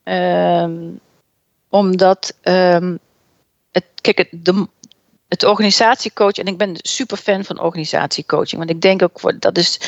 ehm, 0.04 0.72
omdat 1.68 2.34
ehm, 2.42 2.96
het, 3.72 3.84
kijk, 4.00 4.18
het, 4.18 4.28
de, 4.32 4.68
het 5.28 5.44
organisatiecoach, 5.44 6.32
en 6.32 6.46
ik 6.46 6.56
ben 6.56 6.76
super 6.76 7.16
fan 7.16 7.44
van 7.44 7.60
organisatiecoaching, 7.60 8.58
want 8.58 8.70
ik 8.70 8.80
denk 8.80 9.02
ook 9.02 9.40
dat 9.40 9.58
is, 9.58 9.80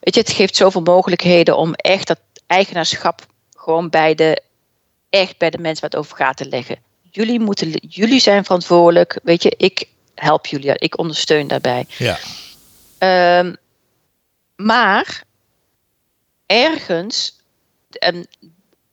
weet 0.00 0.14
je, 0.14 0.20
het 0.20 0.30
geeft 0.30 0.56
zoveel 0.56 0.80
mogelijkheden 0.80 1.56
om 1.56 1.74
echt 1.74 2.06
dat 2.06 2.20
eigenaarschap 2.46 3.26
gewoon 3.56 3.90
bij 3.90 4.14
de, 4.14 4.42
echt 5.10 5.38
bij 5.38 5.50
de 5.50 5.58
mensen 5.58 5.80
waar 5.80 5.90
het 5.90 5.98
over 5.98 6.16
gaat 6.16 6.36
te 6.36 6.48
leggen. 6.48 6.78
Jullie, 7.10 7.40
moeten, 7.40 7.70
jullie 7.88 8.20
zijn 8.20 8.44
verantwoordelijk, 8.44 9.18
weet 9.22 9.42
je, 9.42 9.54
ik 9.56 9.88
help 10.14 10.46
jullie, 10.46 10.78
ik 10.78 10.98
ondersteun 10.98 11.48
daarbij. 11.48 11.86
Ja. 11.98 12.18
Ehm, 12.98 13.54
maar 14.56 15.24
ergens, 16.46 17.40
en 17.90 18.26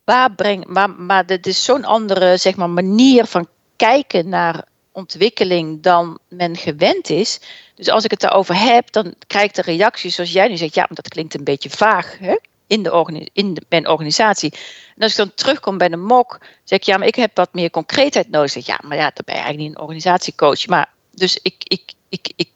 waar 0.03 0.31
breng, 0.31 0.65
maar, 0.65 0.89
maar 0.89 1.25
dit 1.25 1.47
is 1.47 1.63
zo'n 1.63 1.85
andere 1.85 2.37
zeg 2.37 2.55
maar, 2.55 2.69
manier 2.69 3.25
van 3.25 3.47
kijken 3.75 4.29
naar 4.29 4.69
ontwikkeling 4.91 5.81
dan 5.81 6.19
men 6.27 6.57
gewend 6.57 7.09
is. 7.09 7.39
Dus 7.75 7.89
als 7.89 8.03
ik 8.03 8.11
het 8.11 8.19
daarover 8.19 8.59
heb, 8.59 8.91
dan 8.91 9.13
krijg 9.27 9.45
ik 9.45 9.53
de 9.53 9.61
reacties 9.61 10.15
zoals 10.15 10.31
jij 10.31 10.47
nu 10.47 10.57
zegt. 10.57 10.75
Ja, 10.75 10.81
maar 10.81 10.95
dat 10.95 11.07
klinkt 11.07 11.33
een 11.33 11.43
beetje 11.43 11.69
vaag 11.69 12.17
hè? 12.19 12.35
In, 12.67 12.83
de 12.83 13.29
in 13.33 13.57
mijn 13.69 13.87
organisatie. 13.87 14.53
En 14.95 15.03
als 15.03 15.11
ik 15.11 15.17
dan 15.17 15.33
terugkom 15.33 15.77
bij 15.77 15.89
de 15.89 15.97
mok, 15.97 16.39
zeg 16.63 16.79
ik 16.79 16.85
ja, 16.85 16.97
maar 16.97 17.07
ik 17.07 17.15
heb 17.15 17.35
wat 17.35 17.53
meer 17.53 17.69
concreetheid 17.69 18.29
nodig. 18.29 18.51
Zeg, 18.51 18.65
ja, 18.65 18.79
maar 18.83 18.97
ja, 18.97 19.11
dan 19.13 19.23
ben 19.25 19.35
je 19.35 19.41
eigenlijk 19.41 19.67
niet 19.67 19.75
een 19.75 19.81
organisatiecoach. 19.81 20.67
Maar 20.67 20.93
dus 21.11 21.39
ik, 21.41 21.55
ik, 21.57 21.93
ik, 22.09 22.31
ik, 22.35 22.49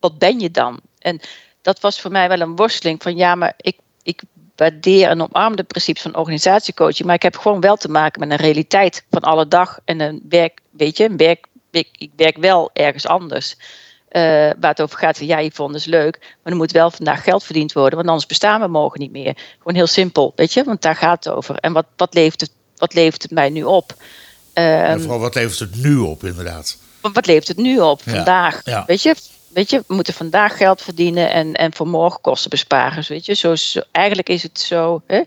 wat 0.00 0.18
ben 0.18 0.40
je 0.40 0.50
dan? 0.50 0.80
En 0.98 1.20
dat 1.62 1.80
was 1.80 2.00
voor 2.00 2.10
mij 2.10 2.28
wel 2.28 2.40
een 2.40 2.56
worsteling 2.56 3.02
van 3.02 3.16
ja, 3.16 3.34
maar 3.34 3.54
ik, 3.56 3.78
ik 4.02 4.22
waardeer 4.58 5.08
en 5.08 5.22
omarm 5.22 5.56
de 5.56 5.62
principes 5.62 6.02
van 6.02 6.16
organisatiecoaching, 6.16 7.06
maar 7.06 7.14
ik 7.14 7.22
heb 7.22 7.36
gewoon 7.36 7.60
wel 7.60 7.76
te 7.76 7.88
maken 7.90 8.20
met 8.20 8.30
een 8.30 8.36
realiteit 8.44 9.04
van 9.10 9.20
alle 9.22 9.48
dag 9.48 9.78
en 9.84 10.00
een 10.00 10.22
werk, 10.28 10.60
weet 10.70 10.96
je, 10.96 11.04
een 11.04 11.16
werk, 11.16 11.46
ik, 11.70 11.88
ik 11.98 12.10
werk 12.16 12.36
wel 12.36 12.70
ergens 12.72 13.06
anders. 13.06 13.56
eh, 14.08 14.22
waar 14.60 14.70
het 14.70 14.80
over 14.82 14.98
gaat 14.98 15.18
ja, 15.18 15.42
Yvonne 15.42 15.76
is 15.76 15.84
leuk, 15.84 16.18
maar 16.42 16.52
er 16.52 16.58
moet 16.58 16.72
wel 16.72 16.90
vandaag 16.90 17.22
geld 17.24 17.44
verdiend 17.44 17.72
worden, 17.72 17.94
want 17.96 18.08
anders 18.08 18.26
bestaan 18.26 18.60
we 18.60 18.66
morgen 18.68 19.00
niet 19.00 19.10
meer. 19.12 19.36
Gewoon 19.58 19.74
heel 19.74 19.86
simpel, 19.86 20.32
weet 20.36 20.52
je, 20.52 20.64
want 20.64 20.82
daar 20.82 20.96
gaat 20.96 21.24
het 21.24 21.34
over. 21.34 21.56
En 21.56 21.72
wat, 21.72 21.86
wat, 21.96 22.14
levert, 22.14 22.40
het, 22.40 22.50
wat 22.76 22.94
levert 22.94 23.22
het 23.22 23.30
mij 23.30 23.50
nu 23.50 23.62
op? 23.62 23.94
En 24.52 24.84
Ehm, 24.88 25.00
vooral 25.00 25.18
wat 25.18 25.34
levert 25.34 25.58
het 25.58 25.76
nu 25.76 25.96
op, 25.98 26.24
inderdaad. 26.24 26.78
wat 27.00 27.12
wat 27.14 27.26
levert 27.26 27.48
het 27.48 27.56
nu 27.56 27.78
op, 27.80 28.00
Ja, 28.04 28.12
vandaag? 28.14 28.60
ja. 28.64 28.84
Weet, 28.86 29.02
je, 29.02 29.14
weet 29.52 29.70
je, 29.70 29.82
we 29.86 29.94
moeten 29.94 30.14
vandaag 30.14 30.56
geld 30.56 30.82
verdienen 30.82 31.32
en, 31.32 31.54
en 31.54 31.72
voor 31.72 31.88
morgen 31.88 32.20
kosten 32.20 32.50
besparen. 32.50 33.04
Weet 33.08 33.26
je, 33.26 33.34
zo, 33.34 33.54
zo- 33.54 33.80
eigenlijk 33.90 34.28
is 34.28 34.42
het 34.42 34.60
zo. 34.60 35.02
Hè? 35.06 35.20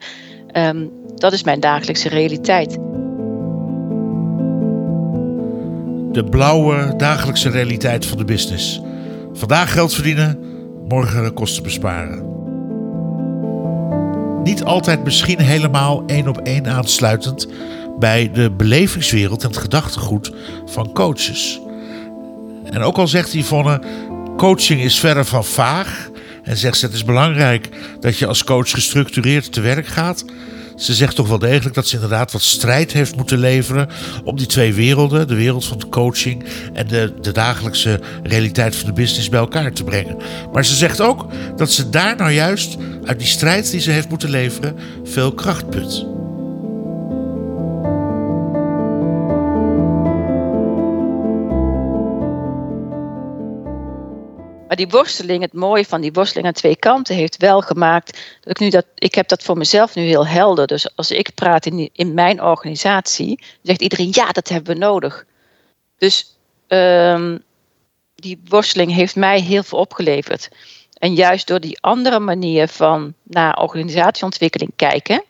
Ehm, 0.51 0.85
dat 1.15 1.33
is 1.33 1.43
mijn 1.43 1.59
dagelijkse 1.59 2.09
realiteit. 2.09 2.71
De 6.11 6.23
blauwe 6.29 6.93
dagelijkse 6.97 7.49
realiteit 7.49 8.05
van 8.05 8.17
de 8.17 8.25
business. 8.25 8.81
Vandaag 9.33 9.73
geld 9.73 9.93
verdienen, 9.93 10.39
morgen 10.87 11.33
kosten 11.33 11.63
besparen. 11.63 12.29
Niet 14.43 14.63
altijd 14.63 15.03
misschien 15.03 15.39
helemaal 15.39 16.03
één 16.05 16.27
op 16.27 16.37
één 16.37 16.67
aansluitend 16.67 17.47
bij 17.99 18.31
de 18.31 18.51
belevingswereld 18.51 19.43
en 19.43 19.49
het 19.49 19.57
gedachtegoed 19.57 20.31
van 20.65 20.93
coaches. 20.93 21.61
En 22.71 22.81
ook 22.81 22.97
al 22.97 23.07
zegt 23.07 23.33
Yvonne, 23.33 23.81
coaching 24.37 24.81
is 24.81 24.99
verre 24.99 25.25
van 25.25 25.45
vaag. 25.45 26.09
En 26.43 26.57
zegt 26.57 26.77
ze, 26.77 26.85
het 26.85 26.95
is 26.95 27.05
belangrijk 27.05 27.69
dat 27.99 28.17
je 28.17 28.27
als 28.27 28.43
coach 28.43 28.69
gestructureerd 28.69 29.51
te 29.51 29.61
werk 29.61 29.87
gaat. 29.87 30.25
Ze 30.75 30.93
zegt 30.93 31.15
toch 31.15 31.27
wel 31.27 31.39
degelijk 31.39 31.75
dat 31.75 31.87
ze 31.87 31.95
inderdaad 31.95 32.31
wat 32.31 32.41
strijd 32.41 32.91
heeft 32.91 33.15
moeten 33.15 33.37
leveren 33.37 33.89
om 34.23 34.37
die 34.37 34.47
twee 34.47 34.73
werelden, 34.73 35.27
de 35.27 35.35
wereld 35.35 35.65
van 35.65 35.77
de 35.77 35.89
coaching 35.89 36.43
en 36.73 36.87
de, 36.87 37.13
de 37.21 37.31
dagelijkse 37.31 37.99
realiteit 38.23 38.75
van 38.75 38.85
de 38.85 38.93
business 38.93 39.29
bij 39.29 39.39
elkaar 39.39 39.73
te 39.73 39.83
brengen. 39.83 40.17
Maar 40.51 40.65
ze 40.65 40.75
zegt 40.75 41.01
ook 41.01 41.25
dat 41.55 41.71
ze 41.71 41.89
daar 41.89 42.15
nou 42.15 42.31
juist 42.31 42.77
uit 43.03 43.19
die 43.19 43.27
strijd 43.27 43.71
die 43.71 43.79
ze 43.79 43.91
heeft 43.91 44.09
moeten 44.09 44.29
leveren 44.29 44.75
veel 45.03 45.33
kracht 45.33 45.69
put. 45.69 46.05
Maar 54.71 54.79
die 54.79 54.89
worsteling, 54.89 55.41
het 55.41 55.53
mooie 55.53 55.85
van 55.85 56.01
die 56.01 56.11
worsteling 56.11 56.47
aan 56.47 56.53
twee 56.53 56.75
kanten, 56.75 57.15
heeft 57.15 57.37
wel 57.37 57.61
gemaakt 57.61 58.37
dat 58.41 58.49
ik 58.49 58.59
nu 58.59 58.69
dat. 58.69 58.85
Ik 58.95 59.15
heb 59.15 59.27
dat 59.27 59.43
voor 59.43 59.57
mezelf 59.57 59.95
nu 59.95 60.03
heel 60.03 60.27
helder. 60.27 60.67
Dus 60.67 60.95
als 60.95 61.11
ik 61.11 61.33
praat 61.35 61.65
in, 61.65 61.89
in 61.93 62.13
mijn 62.13 62.41
organisatie, 62.41 63.39
zegt 63.61 63.81
iedereen 63.81 64.09
ja, 64.11 64.31
dat 64.31 64.49
hebben 64.49 64.73
we 64.73 64.79
nodig. 64.79 65.25
Dus 65.97 66.37
ehm, 66.67 67.37
die 68.15 68.41
worsteling 68.47 68.93
heeft 68.93 69.15
mij 69.15 69.41
heel 69.41 69.63
veel 69.63 69.79
opgeleverd. 69.79 70.49
En 70.93 71.13
juist 71.13 71.47
door 71.47 71.59
die 71.59 71.81
andere 71.81 72.19
manier 72.19 72.67
van 72.67 73.13
naar 73.23 73.57
organisatieontwikkeling 73.57 74.71
kijken, 74.75 75.23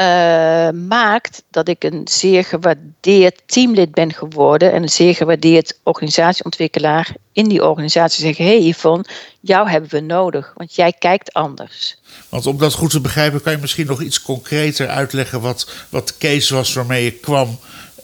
uh, 0.00 0.70
maakt 0.88 1.42
dat 1.50 1.68
ik 1.68 1.84
een 1.84 2.00
zeer 2.04 2.44
gewaardeerd 2.44 3.42
teamlid 3.46 3.90
ben 3.90 4.12
geworden 4.12 4.72
en 4.72 4.82
een 4.82 4.88
zeer 4.88 5.14
gewaardeerd 5.14 5.78
organisatieontwikkelaar 5.82 7.14
in 7.32 7.48
die 7.48 7.64
organisatie 7.64 8.24
zeggen: 8.24 8.44
Hé 8.44 8.58
hey 8.58 8.68
Yvonne, 8.68 9.04
jou 9.40 9.70
hebben 9.70 9.90
we 9.90 10.00
nodig, 10.00 10.52
want 10.56 10.74
jij 10.74 10.92
kijkt 10.92 11.32
anders. 11.32 11.98
Want 12.28 12.46
om 12.46 12.58
dat 12.58 12.74
goed 12.74 12.90
te 12.90 13.00
begrijpen, 13.00 13.42
kan 13.42 13.52
je 13.52 13.58
misschien 13.58 13.86
nog 13.86 14.02
iets 14.02 14.22
concreter 14.22 14.88
uitleggen 14.88 15.40
wat, 15.40 15.70
wat 15.88 16.08
de 16.08 16.14
case 16.18 16.54
was 16.54 16.74
waarmee 16.74 17.04
je 17.04 17.12
kwam 17.12 17.58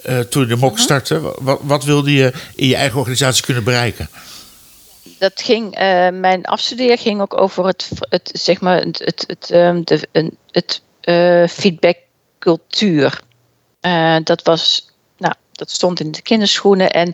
uh, 0.07 0.19
toen 0.19 0.43
je 0.43 0.49
de 0.49 0.57
MOK 0.57 0.73
mhm. 0.73 0.81
startte. 0.81 1.35
Wat, 1.39 1.61
wat 1.63 1.85
wilde 1.85 2.13
je 2.13 2.33
in 2.55 2.67
je 2.67 2.77
eigen 2.77 2.99
organisatie 2.99 3.45
kunnen 3.45 3.65
bereiken? 3.65 4.09
dat 5.19 5.43
ging, 5.43 5.81
uh, 5.81 6.09
mijn 6.09 6.45
afstudeer 6.45 6.99
ging 6.99 7.21
ook 7.21 7.41
over 7.41 7.67
het, 7.67 7.89
het 7.99 8.31
zeg 8.33 8.61
maar, 8.61 8.81
het, 8.81 8.99
het, 8.99 9.25
het, 9.27 9.51
um, 9.53 9.85
de, 9.85 10.09
een, 10.13 10.37
het 10.51 10.83
feedbackcultuur. 11.49 13.21
Uh, 13.81 14.17
dat 14.25 14.43
was, 14.43 14.91
nou, 15.17 15.35
dat 15.53 15.71
stond 15.71 16.01
in 16.01 16.11
de 16.11 16.23
kinderschoenen 16.23 16.91
en 16.91 17.13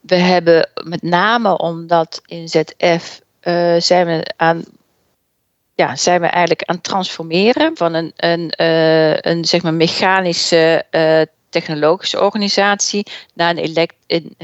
we 0.00 0.16
hebben 0.16 0.70
met 0.84 1.02
name 1.02 1.58
omdat 1.58 2.22
in 2.26 2.48
ZF 2.48 3.20
zijn 3.78 4.06
we 4.06 4.32
aan 4.36 4.64
ja, 5.74 5.96
zijn 5.96 6.20
we 6.20 6.26
eigenlijk 6.26 6.62
aan 6.62 6.74
het 6.74 6.84
transformeren 6.84 7.76
van 7.76 7.94
een, 7.94 8.12
een, 8.16 8.52
een 9.28 9.44
zeg 9.44 9.62
maar 9.62 9.74
mechanische 9.74 10.84
technologische 11.48 12.20
organisatie 12.20 13.06
naar 13.34 13.50
een 13.50 13.58
elekt, 13.58 13.94
in, 14.06 14.34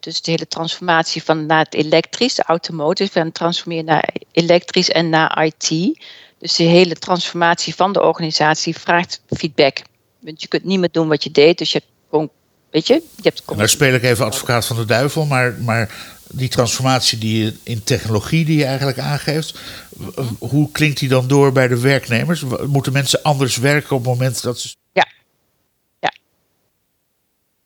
dus 0.00 0.22
de 0.22 0.30
hele 0.30 0.46
transformatie 0.46 1.22
van 1.22 1.46
naar 1.46 1.64
het 1.64 1.74
elektrisch, 1.74 2.34
de 2.34 2.42
automotive, 2.42 3.20
en 3.20 3.32
transformeren 3.32 3.84
naar 3.84 4.08
elektrisch 4.32 4.90
en 4.90 5.08
naar 5.08 5.44
IT. 5.44 5.98
Dus 6.42 6.56
de 6.56 6.62
hele 6.62 6.94
transformatie 6.94 7.74
van 7.74 7.92
de 7.92 8.02
organisatie 8.02 8.78
vraagt 8.78 9.20
feedback. 9.28 9.82
Want 10.18 10.42
je 10.42 10.48
kunt 10.48 10.64
niet 10.64 10.78
meer 10.78 10.88
doen 10.92 11.08
wat 11.08 11.24
je 11.24 11.30
deed, 11.30 11.58
dus 11.58 11.72
je 11.72 11.78
hebt 11.78 11.90
gewoon, 12.10 12.30
weet 12.70 12.86
je, 12.86 12.94
je 12.94 13.22
hebt. 13.22 13.42
Nou 13.46 13.68
speel 13.68 13.94
ik 13.94 14.02
even 14.02 14.24
advocaat 14.24 14.66
van 14.66 14.76
de 14.76 14.84
duivel, 14.84 15.26
maar, 15.26 15.54
maar 15.60 15.94
die 16.30 16.48
transformatie 16.48 17.18
die 17.18 17.44
je 17.44 17.54
in 17.62 17.84
technologie 17.84 18.44
die 18.44 18.58
je 18.58 18.64
eigenlijk 18.64 18.98
aangeeft, 18.98 19.58
hoe 20.38 20.70
klinkt 20.72 20.98
die 20.98 21.08
dan 21.08 21.28
door 21.28 21.52
bij 21.52 21.68
de 21.68 21.80
werknemers? 21.80 22.44
Moeten 22.66 22.92
mensen 22.92 23.22
anders 23.22 23.56
werken 23.56 23.96
op 23.96 24.04
het 24.04 24.12
moment 24.12 24.42
dat 24.42 24.60
ze 24.60 24.74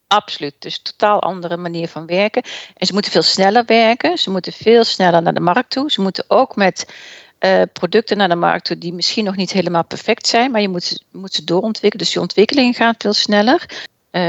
Absoluut. 0.08 0.54
Dus 0.58 0.78
totaal 0.82 1.22
andere 1.22 1.56
manier 1.56 1.88
van 1.88 2.06
werken. 2.06 2.42
En 2.74 2.86
ze 2.86 2.92
moeten 2.92 3.12
veel 3.12 3.22
sneller 3.22 3.64
werken. 3.64 4.18
Ze 4.18 4.30
moeten 4.30 4.52
veel 4.52 4.84
sneller 4.84 5.22
naar 5.22 5.34
de 5.34 5.40
markt 5.40 5.70
toe. 5.70 5.90
Ze 5.90 6.00
moeten 6.00 6.24
ook 6.28 6.56
met 6.56 6.86
uh, 7.46 7.62
producten 7.72 8.16
naar 8.16 8.28
de 8.28 8.34
markt 8.34 8.64
toe 8.64 8.78
die 8.78 8.92
misschien 8.92 9.24
nog 9.24 9.36
niet 9.36 9.52
helemaal 9.52 9.84
perfect 9.84 10.26
zijn, 10.26 10.50
maar 10.50 10.60
je 10.60 10.68
moet, 10.68 11.04
moet 11.12 11.34
ze 11.34 11.44
doorontwikkelen. 11.44 12.04
Dus 12.04 12.14
je 12.14 12.20
ontwikkeling 12.20 12.76
gaat 12.76 12.94
veel 12.98 13.12
sneller. 13.12 13.84
Uh, 14.10 14.22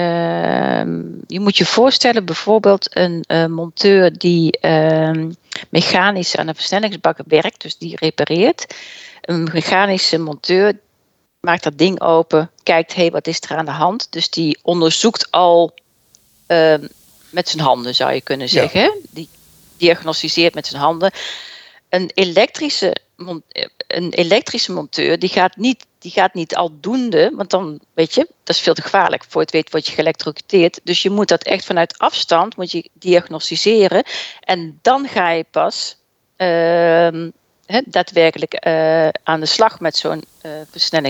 je 1.28 1.40
moet 1.40 1.58
je 1.58 1.66
voorstellen, 1.66 2.26
bijvoorbeeld 2.26 2.96
een 2.96 3.24
uh, 3.28 3.46
monteur 3.46 4.18
die 4.18 4.60
ehm, 4.60 5.32
mechanisch 5.70 6.36
aan 6.36 6.48
een 6.48 6.56
versnellingsbak 6.56 7.18
werkt, 7.28 7.62
dus 7.62 7.78
die 7.78 7.96
repareert. 7.96 8.76
Een 9.22 9.50
mechanische 9.54 10.18
monteur 10.18 10.80
maakt 11.40 11.64
dat 11.64 11.78
ding 11.78 12.02
open, 12.02 12.52
kijkt, 12.64 12.94
hé, 12.94 13.02
hey, 13.02 13.12
wat 13.12 13.28
is 13.28 13.42
er 13.42 13.58
aan 13.58 13.66
de 13.66 13.72
hand? 13.72 14.08
Dus 14.12 14.30
die 14.30 14.60
onderzoekt 14.62 15.32
al 15.32 15.74
ehm, 16.46 16.88
met 17.30 17.50
zijn 17.50 17.64
handen, 17.64 17.96
zou 17.96 18.14
je 18.14 18.22
kunnen 18.22 18.50
zeggen. 18.50 18.94
Die 19.10 19.30
diagnosticeert 19.78 20.54
met 20.54 20.68
zijn 20.68 20.82
handen. 20.82 21.12
Een 21.90 22.12
elektrische, 22.14 22.98
een 23.88 24.14
elektrische 24.14 24.72
monteur, 24.72 25.20
die 25.20 25.30
gaat 25.30 25.56
niet, 25.56 25.86
die 26.00 26.12
gaat 26.12 26.34
niet 26.34 26.56
aldoende, 26.56 27.32
want 27.36 27.50
dan, 27.50 27.80
weet 27.94 28.14
je, 28.14 28.28
dat 28.44 28.56
is 28.56 28.62
veel 28.62 28.74
te 28.74 28.82
gevaarlijk. 28.82 29.26
Voor 29.28 29.42
het 29.42 29.52
weet 29.52 29.72
word 29.72 29.88
je 29.88 29.94
geëlektrocuteerd. 29.94 30.80
Dus 30.84 31.02
je 31.02 31.10
moet 31.10 31.28
dat 31.28 31.44
echt 31.44 31.66
vanuit 31.66 31.98
afstand, 31.98 32.56
moet 32.56 32.72
je 32.72 32.90
diagnosticeren. 32.94 34.04
En 34.40 34.80
dan 34.82 35.08
ga 35.08 35.32
je 35.32 35.46
pas 35.52 35.98
uh, 36.38 37.30
daadwerkelijk 37.86 38.66
uh, 38.68 39.08
aan 39.24 39.40
de 39.40 39.46
slag 39.46 39.80
met 39.80 39.98
zo'n 39.98 40.24
uh. 40.44 40.52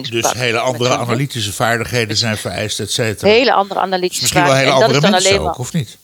Dus 0.10 0.32
hele 0.32 0.60
andere 0.60 0.98
analytische 0.98 1.54
vaardigheden 1.54 2.18
zijn 2.18 2.38
vereist, 2.38 2.80
et 2.80 2.92
cetera. 2.92 3.32
Hele 3.32 3.54
andere 3.54 3.80
analytische 3.80 4.22
dus 4.22 4.34
misschien 4.34 4.54
wel 4.54 4.56
hele 4.56 4.86
andere 4.86 5.10
mensen 5.10 5.40
ook, 5.40 5.58
of 5.58 5.74
niet? 5.74 5.98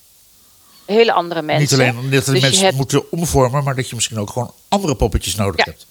Hele 0.86 1.14
andere 1.14 1.42
mensen. 1.42 1.78
Niet 1.78 1.88
alleen 1.96 2.10
dat 2.10 2.26
dus 2.26 2.42
mensen 2.42 2.64
hebt... 2.64 2.78
moeten 2.78 3.12
omvormen, 3.12 3.64
maar 3.64 3.76
dat 3.76 3.90
je 3.90 3.96
misschien 3.96 4.20
ook 4.20 4.30
gewoon 4.30 4.54
andere 4.68 4.96
poppetjes 4.96 5.36
nodig 5.36 5.66
ja, 5.66 5.72
hebt. 5.72 5.86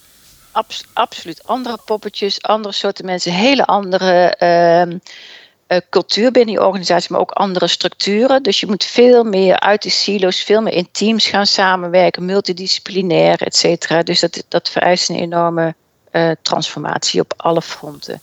Abs 0.53 0.85
absoluut. 0.93 1.47
Andere 1.47 1.79
poppetjes, 1.85 2.43
andere 2.43 2.75
soorten 2.75 3.05
mensen, 3.05 3.33
hele 3.33 3.65
andere 3.65 4.37
uh, 4.39 4.99
uh, 5.69 5.79
cultuur 5.91 6.31
binnen 6.31 6.55
je 6.55 6.67
organisatie, 6.67 7.13
maar 7.13 7.21
ook 7.21 7.31
andere 7.31 7.67
structuren. 7.67 8.43
Dus 8.43 8.61
je 8.61 8.67
moet 8.67 8.85
veel 8.85 9.25
meer 9.25 9.61
uit 9.61 9.83
de 9.83 9.91
silo's, 9.91 10.41
veel 10.41 10.63
meer 10.63 10.73
in 10.73 10.89
teams 10.93 11.27
gaan 11.27 11.47
samenwerken, 11.47 12.25
multidisciplinair, 12.25 13.43
et 13.43 13.57
cetera. 13.57 14.03
Dus 14.03 14.21
dat, 14.21 14.45
dat 14.49 14.69
vereist 14.69 15.09
een 15.09 15.17
enorme 15.17 15.75
uh, 16.13 16.31
transformatie 16.43 17.21
op 17.21 17.35
alle 17.37 17.63
fronten. 17.63 18.21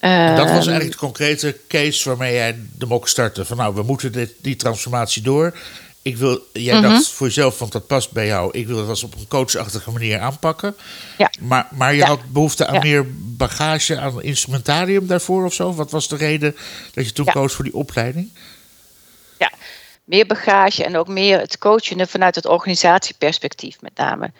dat 0.00 0.36
was 0.36 0.48
ehm, 0.48 0.48
eigenlijk 0.48 0.90
de 0.90 0.96
concrete 0.96 1.56
case 1.68 2.08
waarmee 2.08 2.34
jij 2.34 2.56
de 2.78 2.86
mok 2.86 3.08
startte. 3.08 3.44
Van 3.44 3.56
nou, 3.56 3.74
we 3.74 3.82
moeten 3.82 4.12
dit, 4.12 4.32
die 4.38 4.56
transformatie 4.56 5.22
door. 5.22 5.58
Ik 6.02 6.16
wil, 6.16 6.40
jij 6.52 6.76
mm 6.76 6.82
dacht 6.82 7.08
voor 7.08 7.26
jezelf, 7.26 7.58
want 7.58 7.72
dat 7.72 7.86
past 7.86 8.12
bij 8.12 8.26
jou. 8.26 8.50
Ik 8.52 8.66
wil 8.66 8.88
het 8.88 9.04
op 9.04 9.14
een 9.14 9.28
coachachtige 9.28 9.90
manier 9.90 10.18
aanpakken. 10.20 10.76
Ja. 11.18 11.30
Maar, 11.40 11.68
maar 11.70 11.94
je 11.94 12.04
had 12.04 12.32
behoefte 12.32 12.66
aan 12.66 12.82
meer 12.82 13.06
bagage, 13.14 13.98
aan 13.98 14.22
instrumentarium 14.22 15.06
daarvoor 15.06 15.44
of 15.44 15.54
zo. 15.54 15.74
Wat 15.74 15.90
was 15.90 16.08
de 16.08 16.16
reden 16.16 16.56
dat 16.94 17.06
je 17.06 17.12
toen 17.12 17.26
koos 17.26 17.52
voor 17.52 17.64
die 17.64 17.74
opleiding? 17.74 18.30
Ja, 19.38 19.52
meer 20.04 20.26
bagage 20.26 20.84
en 20.84 20.96
ook 20.96 21.08
meer 21.08 21.38
het 21.38 21.58
coachen 21.58 22.08
vanuit 22.08 22.34
het 22.34 22.46
organisatieperspectief 22.46 23.80
met 23.80 23.96
name. 23.96 24.32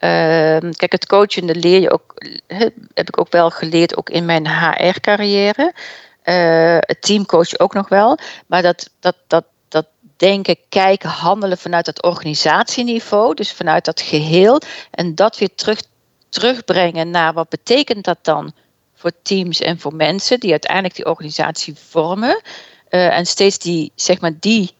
Uh, 0.00 0.70
kijk, 0.72 0.92
het 0.92 1.06
coachende 1.06 1.54
leer 1.54 1.80
je 1.80 1.90
ook, 1.90 2.14
heb 2.94 3.08
ik 3.08 3.20
ook 3.20 3.32
wel 3.32 3.50
geleerd, 3.50 3.96
ook 3.96 4.10
in 4.10 4.24
mijn 4.24 4.48
HR-carrière. 4.48 5.72
Uh, 6.24 6.76
het 6.80 7.02
teamcoach 7.02 7.58
ook 7.58 7.74
nog 7.74 7.88
wel. 7.88 8.18
Maar 8.46 8.62
dat, 8.62 8.90
dat, 9.00 9.16
dat, 9.26 9.44
denken, 10.18 10.56
kijken, 10.68 11.08
handelen 11.08 11.58
vanuit 11.58 11.84
dat 11.84 12.02
organisatieniveau, 12.02 13.34
dus 13.34 13.52
vanuit 13.52 13.84
dat 13.84 14.00
geheel, 14.00 14.60
en 14.90 15.14
dat 15.14 15.38
weer 15.38 15.54
terug, 15.54 15.82
terugbrengen 16.28 17.10
naar 17.10 17.32
wat 17.32 17.48
betekent 17.48 18.04
dat 18.04 18.18
dan 18.22 18.52
voor 18.94 19.12
teams 19.22 19.60
en 19.60 19.78
voor 19.78 19.94
mensen 19.94 20.40
die 20.40 20.50
uiteindelijk 20.50 20.94
die 20.94 21.06
organisatie 21.06 21.74
vormen. 21.74 22.42
Uh, 22.90 23.16
en 23.16 23.26
steeds 23.26 23.58
die, 23.58 23.92
zeg 23.94 24.20
maar, 24.20 24.32
die, 24.40 24.74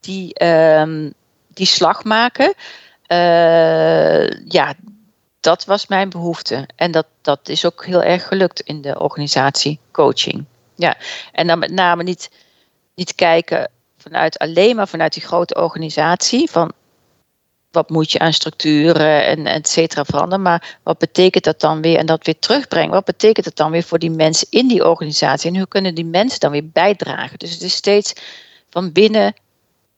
die, 0.00 0.44
um, 0.44 1.12
die 1.48 1.66
slag 1.66 2.04
maken. 2.04 2.54
Uh, 3.08 4.30
ja, 4.44 4.74
dat 5.40 5.64
was 5.64 5.86
mijn 5.86 6.10
behoefte. 6.10 6.68
En 6.76 6.90
dat, 6.90 7.06
dat 7.22 7.48
is 7.48 7.64
ook 7.64 7.84
heel 7.84 8.02
erg 8.02 8.26
gelukt 8.26 8.60
in 8.60 8.80
de 8.80 9.00
organisatie 9.00 9.78
coaching. 9.92 10.44
Ja, 10.74 10.96
en 11.32 11.46
dan 11.46 11.58
met 11.58 11.70
name 11.70 12.02
niet, 12.02 12.30
niet 12.94 13.14
kijken 13.14 13.70
vanuit 14.00 14.38
alleen 14.38 14.76
maar 14.76 14.88
vanuit 14.88 15.12
die 15.12 15.22
grote 15.22 15.54
organisatie 15.54 16.50
van 16.50 16.72
wat 17.70 17.90
moet 17.90 18.12
je 18.12 18.18
aan 18.18 18.32
structuren 18.32 19.26
en 19.26 19.46
et 19.46 19.68
cetera 19.68 20.04
veranderen, 20.04 20.42
maar 20.42 20.78
wat 20.82 20.98
betekent 20.98 21.44
dat 21.44 21.60
dan 21.60 21.82
weer 21.82 21.98
en 21.98 22.06
dat 22.06 22.26
weer 22.26 22.38
terugbrengen? 22.38 22.90
Wat 22.90 23.04
betekent 23.04 23.44
dat 23.44 23.56
dan 23.56 23.70
weer 23.70 23.82
voor 23.82 23.98
die 23.98 24.10
mensen 24.10 24.46
in 24.50 24.68
die 24.68 24.86
organisatie 24.88 25.50
en 25.50 25.56
hoe 25.56 25.68
kunnen 25.68 25.94
die 25.94 26.04
mensen 26.04 26.40
dan 26.40 26.50
weer 26.50 26.68
bijdragen? 26.68 27.38
Dus 27.38 27.50
het 27.50 27.62
is 27.62 27.74
steeds 27.74 28.12
van 28.70 28.92
binnen 28.92 29.34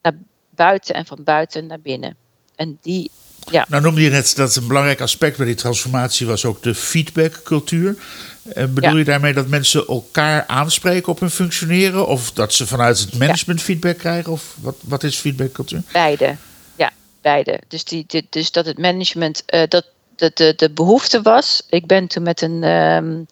naar 0.03 0.15
buiten 0.51 0.95
en 0.95 1.07
van 1.07 1.25
buiten 1.25 1.67
naar 1.67 1.81
binnen. 1.81 2.17
En 2.57 2.79
die 2.83 3.11
ja. 3.51 3.67
Nou 3.69 3.83
noemde 3.83 4.03
je 4.03 4.11
net 4.11 4.37
dat 4.37 4.57
een 4.57 4.67
belangrijk 4.67 5.01
aspect 5.01 5.37
bij 5.37 5.47
die 5.47 5.55
transformatie 5.55 6.27
was 6.27 6.45
ook 6.45 6.63
de 6.63 6.75
feedbackcultuur. 6.75 7.97
Uh, 8.45 8.65
bedoel 8.65 8.97
je 8.97 9.05
daarmee 9.05 9.33
dat 9.33 9.49
mensen 9.49 9.87
elkaar 9.87 10.45
aanspreken 10.47 11.13
op 11.13 11.21
hun 11.21 11.31
functioneren? 11.31 12.07
Of 12.07 12.33
dat 12.33 12.53
ze 12.53 12.67
vanuit 12.67 12.99
het 12.99 13.19
management 13.19 13.63
feedback 13.63 13.99
krijgen? 13.99 14.33
Of 14.33 14.57
wat, 14.61 14.77
wat 14.81 15.03
is 15.03 15.17
feedbackcultuur? 15.17 15.83
Beide, 15.93 16.37
ja, 16.77 16.91
beide. 17.21 17.61
Dus, 17.69 17.85
die, 17.85 18.27
dus 18.31 18.51
dat 18.51 18.67
het 18.67 18.79
management, 18.79 19.43
uh, 19.55 19.63
dat 19.69 19.87
de, 20.17 20.31
de, 20.35 20.55
de 20.57 20.71
behoefte 20.71 21.23
was. 21.23 21.63
Ik 21.69 21.87
ben 21.87 22.07
toen 22.07 22.23
met 22.23 22.41
een, 22.41 22.63
um, 22.65 23.27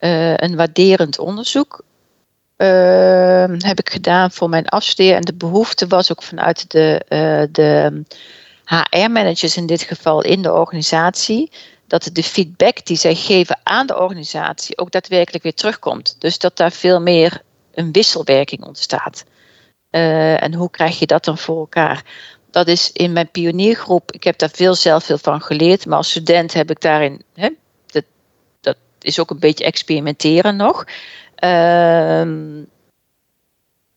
uh, 0.00 0.36
een 0.36 0.56
waarderend 0.56 1.18
onderzoek 1.18 1.84
ehm, 2.56 3.56
heb 3.58 3.78
ik 3.78 3.90
gedaan 3.90 4.30
voor 4.30 4.48
mijn 4.48 4.68
afstudeer. 4.68 5.14
En 5.14 5.22
de 5.22 5.34
behoefte 5.34 5.86
was 5.86 6.10
ook 6.10 6.22
vanuit 6.22 6.70
de, 6.70 7.04
de 7.52 8.02
HR-managers 8.64 9.56
in 9.56 9.66
dit 9.66 9.82
geval 9.82 10.22
in 10.22 10.42
de 10.42 10.52
organisatie, 10.52 11.50
dat 11.90 12.10
de 12.12 12.22
feedback 12.22 12.86
die 12.86 12.96
zij 12.96 13.14
geven 13.14 13.60
aan 13.62 13.86
de 13.86 13.98
organisatie 13.98 14.78
ook 14.78 14.90
daadwerkelijk 14.90 15.42
weer 15.42 15.54
terugkomt. 15.54 16.16
Dus 16.18 16.38
dat 16.38 16.56
daar 16.56 16.72
veel 16.72 17.00
meer 17.00 17.42
een 17.74 17.92
wisselwerking 17.92 18.64
ontstaat. 18.64 19.24
Uh, 19.90 20.42
en 20.42 20.54
hoe 20.54 20.70
krijg 20.70 20.98
je 20.98 21.06
dat 21.06 21.24
dan 21.24 21.38
voor 21.38 21.58
elkaar? 21.58 22.02
Dat 22.50 22.68
is 22.68 22.92
in 22.92 23.12
mijn 23.12 23.30
pioniergroep, 23.30 24.12
ik 24.12 24.24
heb 24.24 24.38
daar 24.38 24.50
veel 24.52 24.74
zelf 24.74 25.04
veel 25.04 25.18
van 25.18 25.40
geleerd, 25.40 25.86
maar 25.86 25.96
als 25.96 26.10
student 26.10 26.52
heb 26.52 26.70
ik 26.70 26.80
daarin, 26.80 27.22
hè, 27.34 27.48
dat, 27.86 28.04
dat, 28.60 28.76
is 29.00 29.18
ook 29.18 29.30
een 29.30 29.38
beetje 29.38 29.64
experimenteren 29.64 30.56
nog. 30.56 30.84
Ehm, 31.34 32.62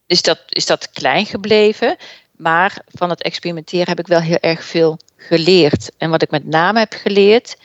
is, 0.05 0.21
dat, 0.21 0.39
is 0.49 0.65
dat 0.65 0.89
klein 0.91 1.25
gebleven. 1.25 1.97
Maar 2.37 2.83
van 2.87 3.09
het 3.09 3.21
experimenteren 3.21 3.87
heb 3.87 3.99
ik 3.99 4.07
wel 4.07 4.19
heel 4.19 4.39
erg 4.39 4.63
veel 4.63 4.99
geleerd. 5.17 5.91
En 5.97 6.09
wat 6.09 6.21
ik 6.21 6.31
met 6.31 6.45
name 6.45 6.79
heb 6.79 6.93
geleerd, 6.93 7.57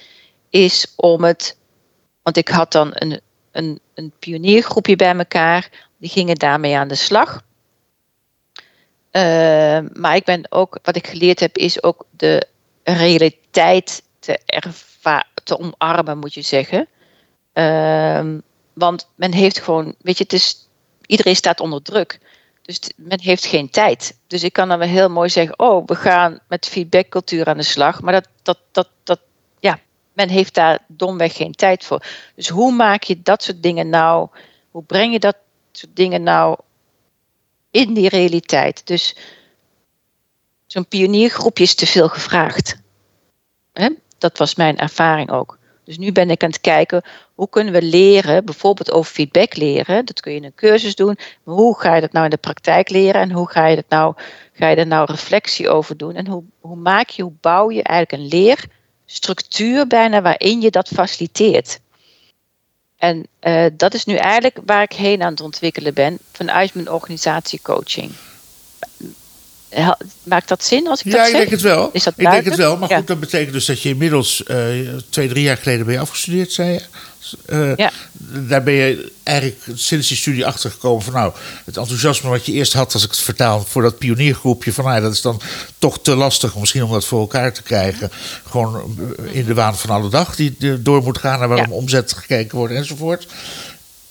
is 0.51 0.93
om 0.97 1.25
het. 1.25 1.57
Want 2.23 2.37
ik 2.37 2.49
had 2.49 2.73
dan 2.73 2.91
een, 2.95 3.21
een, 3.53 3.81
een 3.95 4.13
pioniergroepje 4.19 4.97
bij 4.97 5.17
elkaar, 5.17 5.71
die 5.99 6.11
gingen 6.11 6.37
daarmee 6.37 6.77
aan 6.77 6.89
de 6.89 6.95
slag. 6.95 7.47
Uh, 9.13 9.79
maar 9.93 10.17
ik 10.17 10.25
ben 10.25 10.53
ook, 10.53 10.79
wat 10.83 10.97
ik 10.97 11.07
geleerd 11.07 11.41
heb, 11.41 11.57
is 11.57 11.83
ook 11.83 12.07
de 12.11 12.47
realiteit 12.83 14.03
te, 14.19 14.41
te 15.45 15.59
omarmen, 15.59 16.19
moet 16.19 16.35
je 16.35 16.43
zeggen. 16.43 16.89
Uh, 17.55 18.35
want 18.73 19.09
men 19.15 19.33
heeft 19.33 19.61
gewoon, 19.61 19.95
weet 20.01 20.19
je, 20.19 20.23
het 20.23 20.33
is, 20.33 20.69
iedereen 21.07 21.37
staat 21.37 21.61
onder 21.61 21.83
druk. 21.83 22.19
Dus 22.63 22.81
men 22.97 23.21
heeft 23.21 23.47
geen 23.47 23.71
tijd. 23.71 24.19
Dus 24.27 24.43
ik 24.43 24.53
kan 24.53 24.69
dan 24.69 24.79
wel 24.79 24.89
heel 24.89 25.11
mooi 25.11 25.29
zeggen: 25.29 25.59
Oh, 25.59 25.87
we 25.87 25.95
gaan 25.95 26.39
met 26.49 26.67
feedbackcultuur 26.67 27.47
aan 27.47 27.57
de 27.57 27.63
slag. 27.63 28.01
Maar 28.03 28.13
dat, 28.13 28.29
dat, 28.43 28.59
dat, 28.73 28.89
dat, 29.03 29.21
men 30.19 30.29
heeft 30.29 30.55
daar 30.55 30.79
domweg 30.87 31.37
geen 31.37 31.53
tijd 31.53 31.85
voor. 31.85 32.03
Dus 32.35 32.49
hoe 32.49 32.73
maak 32.73 33.03
je 33.03 33.23
dat 33.23 33.43
soort 33.43 33.63
dingen 33.63 33.89
nou? 33.89 34.29
Hoe 34.71 34.83
breng 34.83 35.13
je 35.13 35.19
dat 35.19 35.37
soort 35.73 35.97
dingen 35.97 36.23
nou 36.23 36.57
in 37.71 37.95
die 37.95 38.09
realiteit? 38.09 38.87
Dus 38.87 39.17
zo'n 40.67 40.87
pioniergroepje 40.87 41.65
is 41.65 41.75
te 41.75 41.87
veel 41.87 42.09
gevraagd. 42.09 42.77
Dat 44.19 44.39
was 44.39 44.55
mijn 44.55 44.79
ervaring 44.79 45.31
ook. 45.31 45.59
Dus 45.85 45.99
nu 45.99 46.13
ben 46.13 46.31
ik 46.31 46.43
aan 46.43 46.51
het 46.51 46.61
kijken 46.61 47.03
hoe 47.35 47.49
kunnen 47.49 47.73
we 47.73 47.83
leren, 47.83 48.45
bijvoorbeeld 48.45 48.93
over 48.93 49.13
feedback 49.13 49.57
leren. 49.57 50.05
Dat 50.05 50.21
kun 50.21 50.33
je 50.33 50.39
in 50.39 50.45
een 50.45 50.55
cursus 50.55 50.95
doen. 50.95 51.19
Maar 51.43 51.55
hoe 51.55 51.79
ga 51.79 51.95
je 51.95 52.01
dat 52.01 52.13
nou 52.13 52.25
in 52.25 52.31
de 52.31 52.37
praktijk 52.37 52.89
leren 52.91 53.21
en 53.21 53.33
hoe 53.33 53.51
ga 53.51 53.67
je, 53.67 53.77
dat 53.77 53.89
nou, 53.89 54.15
ga 54.53 54.69
je 54.69 54.77
er 54.77 54.87
nou 54.87 55.07
reflectie 55.11 55.69
over 55.69 55.97
doen? 55.97 56.15
En 56.15 56.27
hoe, 56.27 56.45
hoe 56.61 56.77
maak 56.77 57.09
je, 57.09 57.23
hoe 57.23 57.37
bouw 57.41 57.71
je 57.71 57.83
eigenlijk 57.83 58.23
een 58.23 58.29
leerstructuur 59.09 59.87
bijna 59.87 60.23
waarin 60.23 60.61
je 60.61 60.71
dat 60.71 60.89
faciliteert? 60.89 61.81
En 62.97 63.27
uh, 63.43 63.67
dat 63.73 63.95
is 63.95 64.05
nu 64.05 64.15
eigenlijk 64.15 64.59
waar 64.65 64.83
ik 64.83 64.93
heen 64.93 65.23
aan 65.23 65.31
het 65.31 65.41
ontwikkelen 65.41 65.95
ben 65.95 66.19
vanuit 66.33 66.75
mijn 66.75 66.91
organisatiecoaching. 66.91 68.13
Maakt 70.23 70.49
dat 70.49 70.65
zin 70.65 70.89
als 70.89 71.03
ik 71.03 71.13
ja, 71.13 71.13
dat 71.13 71.21
zeg? 71.21 71.33
Ja, 71.35 71.43
ik 71.43 71.49
denk 71.49 71.51
het 71.51 71.71
wel. 71.71 71.91
Is 71.93 72.03
dat 72.03 72.13
ik 72.17 72.31
denk 72.31 72.45
het 72.45 72.57
wel. 72.57 72.77
Maar 72.77 72.89
goed, 72.89 73.07
dat 73.07 73.21
betekent 73.21 73.53
dus 73.53 73.67
dat 73.67 73.83
je 73.83 73.89
inmiddels 73.89 74.43
uh, 74.47 74.57
twee, 75.11 75.29
drie 75.29 75.43
jaar 75.43 75.57
geleden 75.57 75.85
ben 75.85 75.95
je 75.95 76.01
afgestudeerd, 76.01 76.53
zei 76.53 76.73
je. 76.73 76.81
Uh, 77.47 77.77
ja. 77.77 77.91
Daar 78.49 78.63
ben 78.63 78.75
je 78.75 79.13
eigenlijk 79.23 79.61
sinds 79.75 80.09
die 80.09 80.17
studie 80.17 80.47
achtergekomen 80.47 81.03
van 81.03 81.13
nou, 81.13 81.33
het 81.65 81.77
enthousiasme 81.77 82.31
wat 82.31 82.47
je 82.47 82.53
eerst 82.53 82.73
had 82.73 82.95
als 82.95 83.05
ik 83.05 83.11
het 83.11 83.19
vertaal 83.19 83.65
voor 83.65 83.83
dat 83.83 83.99
pioniergroepje, 83.99 84.73
van 84.73 84.85
nou, 84.85 85.01
dat 85.01 85.13
is 85.13 85.23
dan 85.23 85.41
toch 85.79 85.99
te 86.03 86.15
lastig 86.15 86.57
misschien 86.57 86.85
om 86.85 86.93
dat 86.93 87.05
voor 87.05 87.21
elkaar 87.21 87.53
te 87.53 87.63
krijgen. 87.63 88.11
Gewoon 88.49 88.99
in 89.31 89.45
de 89.45 89.55
waan 89.55 89.77
van 89.77 89.91
alle 89.91 90.11
dag 90.11 90.37
die 90.37 90.83
door 90.83 91.03
moet 91.03 91.19
gaan 91.19 91.39
naar 91.39 91.49
waarom 91.49 91.71
ja. 91.71 91.75
omzet 91.75 92.13
gekeken 92.13 92.59
wordt 92.59 92.75
enzovoort. 92.75 93.27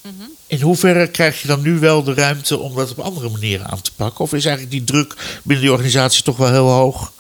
Mm-hmm. 0.01 0.35
In 0.47 0.62
hoeverre 0.62 1.12
krijg 1.12 1.41
je 1.41 1.47
dan 1.47 1.62
nu 1.62 1.79
wel 1.79 2.03
de 2.03 2.13
ruimte 2.13 2.57
om 2.57 2.75
dat 2.75 2.91
op 2.91 2.99
andere 2.99 3.29
manieren 3.29 3.67
aan 3.67 3.81
te 3.81 3.93
pakken? 3.95 4.23
Of 4.23 4.33
is 4.33 4.45
eigenlijk 4.45 4.75
die 4.75 4.83
druk 4.83 5.39
binnen 5.43 5.65
die 5.65 5.73
organisatie 5.73 6.23
toch 6.23 6.38
wel 6.38 6.51
heel 6.51 6.69
hoog? 6.69 7.12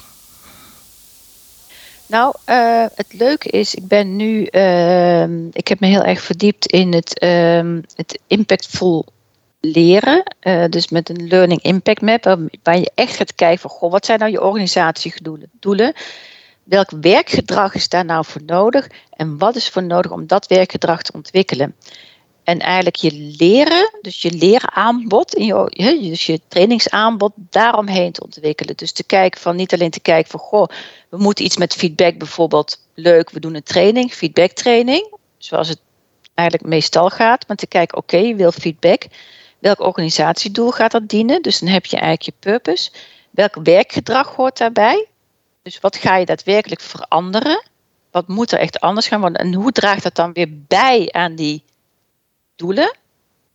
Nou, 2.05 2.35
uh, 2.45 2.85
het 2.95 3.13
leuke 3.13 3.49
is, 3.49 3.75
ik 3.75 3.87
ben 3.87 4.15
nu, 4.15 4.47
uh, 4.51 5.23
ik 5.51 5.67
heb 5.67 5.79
me 5.79 5.87
heel 5.87 6.03
erg 6.03 6.21
verdiept 6.21 6.65
in 6.65 6.93
het, 6.93 7.23
uh, 7.23 7.79
het 7.95 8.19
impactful 8.27 9.05
leren. 9.59 10.35
Uh, 10.41 10.65
dus 10.69 10.89
met 10.89 11.09
een 11.09 11.27
learning 11.27 11.61
impact 11.61 12.01
map, 12.01 12.37
waar 12.63 12.77
je 12.77 12.91
echt 12.95 13.15
gaat 13.15 13.35
kijken 13.35 13.59
van, 13.59 13.69
goh, 13.69 13.91
wat 13.91 14.05
zijn 14.05 14.19
nou 14.19 14.31
je 14.31 14.43
organisatiedoelen? 14.43 15.93
Welk 16.63 16.91
werkgedrag 17.01 17.73
is 17.73 17.89
daar 17.89 18.05
nou 18.05 18.25
voor 18.25 18.41
nodig? 18.45 18.87
En 19.09 19.37
wat 19.37 19.55
is 19.55 19.69
voor 19.69 19.83
nodig 19.83 20.11
om 20.11 20.27
dat 20.27 20.47
werkgedrag 20.47 21.01
te 21.01 21.13
ontwikkelen? 21.13 21.75
En 22.47 22.59
eigenlijk 22.59 22.95
je 22.95 23.33
leren, 23.37 23.91
dus 24.01 24.21
je 24.21 24.31
leeraanbod, 24.31 25.33
in 25.33 25.45
je, 25.45 25.99
dus 26.01 26.25
je 26.25 26.41
trainingsaanbod 26.47 27.31
daaromheen 27.35 28.11
te 28.11 28.23
ontwikkelen. 28.23 28.75
Dus 28.77 28.91
te 28.91 29.03
kijken 29.03 29.41
van 29.41 29.55
niet 29.55 29.73
alleen 29.73 29.89
te 29.89 29.99
kijken 29.99 30.31
van 30.31 30.39
goh, 30.39 30.67
we 31.09 31.17
moeten 31.17 31.45
iets 31.45 31.57
met 31.57 31.73
feedback 31.73 32.17
bijvoorbeeld. 32.17 32.87
Leuk, 32.93 33.29
we 33.29 33.39
doen 33.39 33.55
een 33.55 33.63
training, 33.63 34.13
feedbacktraining, 34.13 35.13
zoals 35.37 35.69
het 35.69 35.79
eigenlijk 36.33 36.69
meestal 36.69 37.09
gaat. 37.09 37.47
Maar 37.47 37.57
te 37.57 37.67
kijken, 37.67 37.97
oké, 37.97 38.17
je 38.17 38.35
wil 38.35 38.51
feedback. 38.51 39.07
Welk 39.59 39.79
organisatiedoel 39.79 40.71
gaat 40.71 40.91
dat 40.91 41.09
dienen? 41.09 41.41
Dus 41.41 41.59
dan 41.59 41.69
heb 41.69 41.85
je 41.85 41.97
eigenlijk 41.97 42.23
je 42.23 42.49
purpose. 42.49 42.91
Welk 43.31 43.55
werkgedrag 43.63 44.35
hoort 44.35 44.57
daarbij? 44.57 45.05
Dus 45.61 45.79
wat 45.79 45.95
ga 45.95 46.15
je 46.15 46.25
daadwerkelijk 46.25 46.81
veranderen? 46.81 47.63
Wat 48.11 48.27
moet 48.27 48.51
er 48.51 48.59
echt 48.59 48.79
anders 48.79 49.07
gaan 49.07 49.21
worden? 49.21 49.41
En 49.41 49.53
hoe 49.53 49.71
draagt 49.71 50.03
dat 50.03 50.15
dan 50.15 50.33
weer 50.33 50.49
bij 50.67 51.09
aan 51.11 51.35
die 51.35 51.63
doelen, 52.57 52.95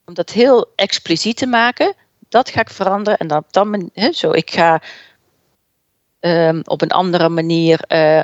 om 0.05 0.15
dat 0.15 0.31
heel 0.31 0.73
expliciet 0.77 1.37
te 1.37 1.47
maken, 1.47 1.95
dat 2.29 2.51
ga 2.51 2.61
ik 2.61 2.71
veranderen. 2.71 3.19
En 3.19 3.45
dan 3.51 3.71
manier, 3.71 4.13
zo, 4.13 4.31
ik 4.31 4.51
ga 4.51 4.83
um, 6.21 6.61
op 6.65 6.83
een 6.83 6.91
andere 6.91 7.29
manier 7.29 7.81
uh, 7.89 8.23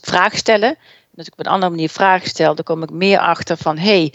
vragen 0.00 0.38
stellen. 0.38 0.76
Dat 1.10 1.26
ik 1.26 1.32
op 1.32 1.38
een 1.38 1.52
andere 1.52 1.70
manier 1.70 1.88
vragen 1.88 2.28
stel, 2.28 2.54
dan 2.54 2.64
kom 2.64 2.82
ik 2.82 2.90
meer 2.90 3.18
achter 3.18 3.56
van 3.56 3.78
hé, 3.78 3.84
hey, 3.84 4.12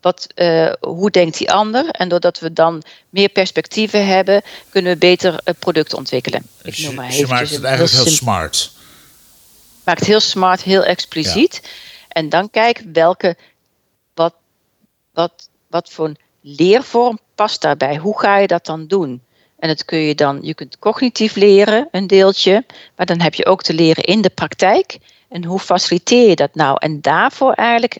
wat, 0.00 0.26
uh, 0.34 0.72
hoe 0.80 1.10
denkt 1.10 1.38
die 1.38 1.52
ander? 1.52 1.88
En 1.88 2.08
doordat 2.08 2.38
we 2.38 2.52
dan 2.52 2.82
meer 3.10 3.28
perspectieven 3.28 4.06
hebben, 4.06 4.42
kunnen 4.68 4.92
we 4.92 4.98
beter 4.98 5.32
uh, 5.32 5.54
producten 5.58 5.98
ontwikkelen. 5.98 6.46
Dus 6.62 6.78
ik 6.78 6.84
noem 6.84 6.94
maar 6.94 7.12
je 7.12 7.26
maakt 7.26 7.50
het 7.50 7.64
eigenlijk 7.64 7.94
heel, 7.94 8.04
heel 8.04 8.12
smart. 8.12 8.72
Maakt 9.84 10.04
heel 10.04 10.20
smart, 10.20 10.62
heel 10.62 10.84
expliciet. 10.84 11.60
Ja. 11.62 11.68
En 12.08 12.28
dan 12.28 12.50
kijk 12.50 12.82
welke 12.92 13.36
wat, 15.12 15.48
wat 15.68 15.90
voor 15.90 16.12
leervorm 16.40 17.18
past 17.34 17.60
daarbij? 17.60 17.96
Hoe 17.96 18.18
ga 18.18 18.38
je 18.38 18.46
dat 18.46 18.66
dan 18.66 18.86
doen? 18.86 19.22
En 19.58 19.68
dat 19.68 19.84
kun 19.84 19.98
je 19.98 20.14
dan, 20.14 20.38
je 20.42 20.54
kunt 20.54 20.78
cognitief 20.78 21.34
leren, 21.34 21.88
een 21.90 22.06
deeltje, 22.06 22.64
maar 22.96 23.06
dan 23.06 23.20
heb 23.20 23.34
je 23.34 23.46
ook 23.46 23.62
te 23.62 23.74
leren 23.74 24.04
in 24.04 24.20
de 24.20 24.30
praktijk. 24.30 24.98
En 25.28 25.44
hoe 25.44 25.58
faciliteer 25.58 26.28
je 26.28 26.36
dat 26.36 26.54
nou? 26.54 26.76
En 26.80 27.00
daarvoor 27.00 27.52
eigenlijk 27.52 27.98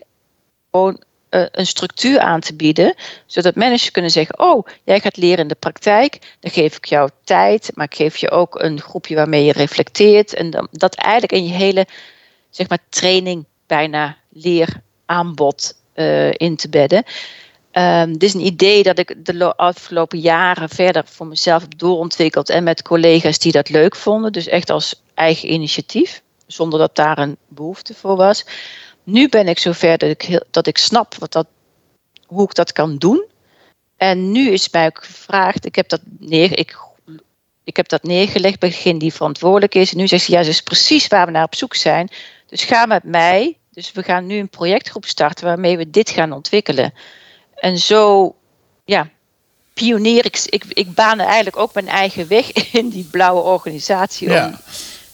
gewoon 0.71 1.03
uh, 1.29 1.45
een 1.51 1.67
structuur 1.67 2.19
aan 2.19 2.39
te 2.39 2.55
bieden, 2.55 2.95
zodat 3.25 3.55
managers 3.55 3.91
kunnen 3.91 4.11
zeggen: 4.11 4.39
Oh, 4.39 4.67
jij 4.83 4.99
gaat 4.99 5.17
leren 5.17 5.37
in 5.37 5.47
de 5.47 5.55
praktijk, 5.55 6.35
dan 6.39 6.51
geef 6.51 6.77
ik 6.77 6.85
jou 6.85 7.09
tijd, 7.23 7.71
maar 7.73 7.85
ik 7.85 7.95
geef 7.95 8.17
je 8.17 8.31
ook 8.31 8.61
een 8.61 8.81
groepje 8.81 9.15
waarmee 9.15 9.43
je 9.43 9.51
reflecteert. 9.51 10.33
En 10.33 10.69
dat 10.71 10.95
eigenlijk 10.95 11.33
in 11.33 11.45
je 11.45 11.53
hele 11.53 11.87
zeg 12.49 12.69
maar, 12.69 12.79
training 12.89 13.45
bijna 13.67 14.17
leeraanbod 14.29 15.75
uh, 15.95 16.31
in 16.31 16.55
te 16.55 16.69
bedden. 16.69 17.03
Um, 17.71 18.11
dit 18.11 18.23
is 18.23 18.33
een 18.33 18.45
idee 18.45 18.83
dat 18.83 18.99
ik 18.99 19.25
de 19.25 19.55
afgelopen 19.55 20.19
jaren 20.19 20.69
verder 20.69 21.03
voor 21.05 21.27
mezelf 21.27 21.61
heb 21.61 21.77
doorontwikkeld 21.77 22.49
en 22.49 22.63
met 22.63 22.81
collega's 22.81 23.39
die 23.39 23.51
dat 23.51 23.69
leuk 23.69 23.95
vonden. 23.95 24.31
Dus 24.31 24.47
echt 24.47 24.69
als 24.69 25.01
eigen 25.13 25.51
initiatief, 25.51 26.21
zonder 26.47 26.79
dat 26.79 26.95
daar 26.95 27.17
een 27.17 27.37
behoefte 27.47 27.93
voor 27.93 28.15
was. 28.15 28.45
Nu 29.03 29.29
ben 29.29 29.47
ik 29.47 29.59
zover 29.59 29.97
dat 29.97 30.09
ik, 30.09 30.43
dat 30.51 30.67
ik 30.67 30.77
snap 30.77 31.15
wat 31.15 31.31
dat, 31.31 31.47
hoe 32.25 32.43
ik 32.43 32.55
dat 32.55 32.71
kan 32.71 32.97
doen. 32.97 33.25
En 33.97 34.31
nu 34.31 34.49
is 34.49 34.69
mij 34.69 34.85
ook 34.85 35.03
gevraagd, 35.03 35.65
ik 35.65 35.75
heb 35.75 35.89
dat, 35.89 36.01
neer, 36.19 36.57
ik, 36.57 36.77
ik 37.63 37.75
heb 37.75 37.87
dat 37.87 38.03
neergelegd 38.03 38.59
bij 38.59 38.69
degene 38.69 38.99
die 38.99 39.13
verantwoordelijk 39.13 39.75
is. 39.75 39.91
En 39.91 39.97
nu 39.97 40.07
zegt 40.07 40.23
ze, 40.23 40.31
ja, 40.31 40.37
dat 40.37 40.47
is 40.47 40.61
precies 40.61 41.07
waar 41.07 41.25
we 41.25 41.31
naar 41.31 41.43
op 41.43 41.55
zoek 41.55 41.75
zijn. 41.75 42.09
Dus 42.47 42.63
ga 42.63 42.85
met 42.85 43.03
mij 43.03 43.57
dus 43.73 43.91
we 43.91 44.03
gaan 44.03 44.25
nu 44.25 44.37
een 44.37 44.49
projectgroep 44.49 45.05
starten 45.05 45.45
waarmee 45.45 45.77
we 45.77 45.89
dit 45.89 46.09
gaan 46.09 46.31
ontwikkelen. 46.31 46.93
En 47.55 47.77
zo, 47.77 48.35
ja, 48.85 49.09
pionier 49.73 50.25
ik, 50.25 50.41
ik, 50.45 50.63
ik 50.69 50.93
baan 50.93 51.19
eigenlijk 51.19 51.57
ook 51.57 51.73
mijn 51.73 51.87
eigen 51.87 52.27
weg 52.27 52.51
in 52.71 52.89
die 52.89 53.07
blauwe 53.11 53.41
organisatie. 53.41 54.29
Ja. 54.29 54.45
Om 54.45 54.57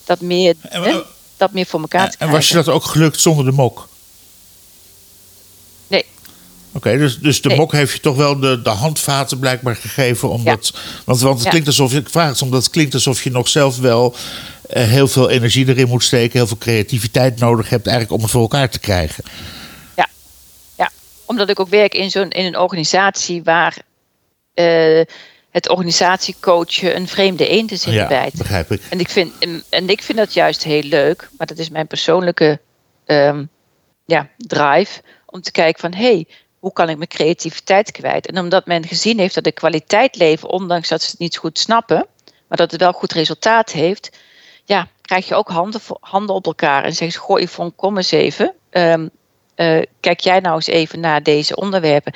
dat 0.06 0.22
meer, 0.22 0.56
en, 0.62 0.84
hè, 0.84 1.02
dat 1.38 1.52
meer 1.52 1.66
voor 1.66 1.80
elkaar 1.80 2.10
te 2.10 2.18
krijgen. 2.18 2.36
En 2.36 2.42
was 2.42 2.50
je 2.50 2.56
dat 2.56 2.70
ook 2.70 2.84
gelukt 2.84 3.20
zonder 3.20 3.46
de 3.46 3.52
mok? 3.52 3.88
Nee. 5.88 6.06
Oké, 6.72 6.98
dus, 6.98 7.20
dus 7.20 7.42
de 7.42 7.50
nee. 7.50 7.58
mok 7.58 7.72
heeft 7.72 7.94
je 7.94 8.00
toch 8.00 8.16
wel 8.16 8.40
de, 8.40 8.62
de 8.62 8.70
handvaten 8.70 9.40
blijkbaar 9.40 9.76
gegeven. 9.76 10.30
Omdat, 10.30 10.72
ja. 10.74 10.80
want, 11.06 11.20
want 11.20 11.40
het 11.40 11.50
klinkt 11.50 11.68
alsof 11.68 11.92
je, 11.92 11.98
ik 11.98 12.10
vraag 12.10 12.30
het 12.30 12.42
omdat 12.42 12.64
het 12.64 12.72
klinkt 12.72 12.94
alsof 12.94 13.24
je 13.24 13.32
nog 13.32 13.48
zelf 13.48 13.78
wel 13.78 14.16
heel 14.70 15.08
veel 15.08 15.30
energie 15.30 15.68
erin 15.68 15.88
moet 15.88 16.04
steken, 16.04 16.38
heel 16.38 16.48
veel 16.48 16.58
creativiteit 16.58 17.40
nodig 17.40 17.70
hebt, 17.70 17.88
eigenlijk 17.88 18.16
om 18.18 18.22
het 18.22 18.32
voor 18.32 18.42
elkaar 18.42 18.70
te 18.70 18.80
krijgen. 18.80 19.24
Ja, 19.96 20.08
ja. 20.78 20.90
omdat 21.26 21.50
ik 21.50 21.60
ook 21.60 21.70
werk 21.70 21.94
in, 21.94 22.12
zo'n, 22.12 22.30
in 22.30 22.46
een 22.46 22.58
organisatie 22.58 23.44
waar 23.44 23.78
uh, 24.54 25.02
het 25.50 25.70
organisatiecoachen 25.70 26.96
een 26.96 27.08
vreemde 27.08 27.48
eend 27.48 27.72
is 27.72 27.86
in 27.86 27.94
ja, 27.94 28.02
de 28.02 28.08
bijt. 28.08 28.34
begrijp 28.38 28.72
ik. 28.72 28.82
En 28.90 29.00
ik, 29.00 29.10
vind, 29.10 29.34
en 29.70 29.90
ik 29.90 30.02
vind 30.02 30.18
dat 30.18 30.34
juist 30.34 30.64
heel 30.64 30.84
leuk, 30.84 31.30
maar 31.38 31.48
dat 31.48 31.58
is 31.58 31.70
mijn 31.70 31.88
persoonlijke 31.88 32.60
um, 33.06 33.50
ja, 34.06 34.30
drive 34.38 35.02
om 35.26 35.42
te 35.42 35.52
kijken 35.52 35.82
van 35.82 35.94
hé, 35.94 36.14
hey, 36.14 36.28
hoe 36.60 36.74
kan 36.74 36.90
ik 36.90 36.98
mijn 36.98 37.10
creativiteit 37.10 37.92
kwijt? 37.92 38.28
En 38.28 38.40
omdat 38.40 38.66
men 38.66 38.88
gezien 38.88 39.20
heeft 39.20 39.36
dat 39.36 39.44
de 39.44 39.52
kwaliteit 39.52 40.16
leven, 40.16 40.50
ondanks 40.50 40.90
dat 40.90 41.02
ze 41.02 41.10
het 41.10 41.20
niet 41.20 41.38
goed 41.38 41.60
snappen, 41.60 42.08
maar 42.48 42.58
dat 42.58 42.72
het 42.72 42.80
wel 42.80 42.92
goed 42.92 43.14
resultaat 43.14 43.72
heeft, 43.72 44.18
ja, 44.70 44.88
krijg 45.02 45.28
je 45.28 45.36
ook 45.36 45.50
handen, 45.50 45.82
handen 46.00 46.36
op 46.36 46.46
elkaar 46.46 46.84
en 46.84 46.94
zeggen 46.94 47.12
ze, 47.12 47.26
goh 47.26 47.40
Yvonne, 47.40 47.72
kom 47.76 47.98
eens 47.98 48.12
even. 48.12 48.54
Ehm, 48.70 49.08
eh, 49.56 49.82
kijk 50.00 50.20
jij 50.20 50.40
nou 50.40 50.56
eens 50.56 50.68
even 50.68 51.00
naar 51.00 51.24
deze 51.24 51.56
onderwerpen. 51.56 52.14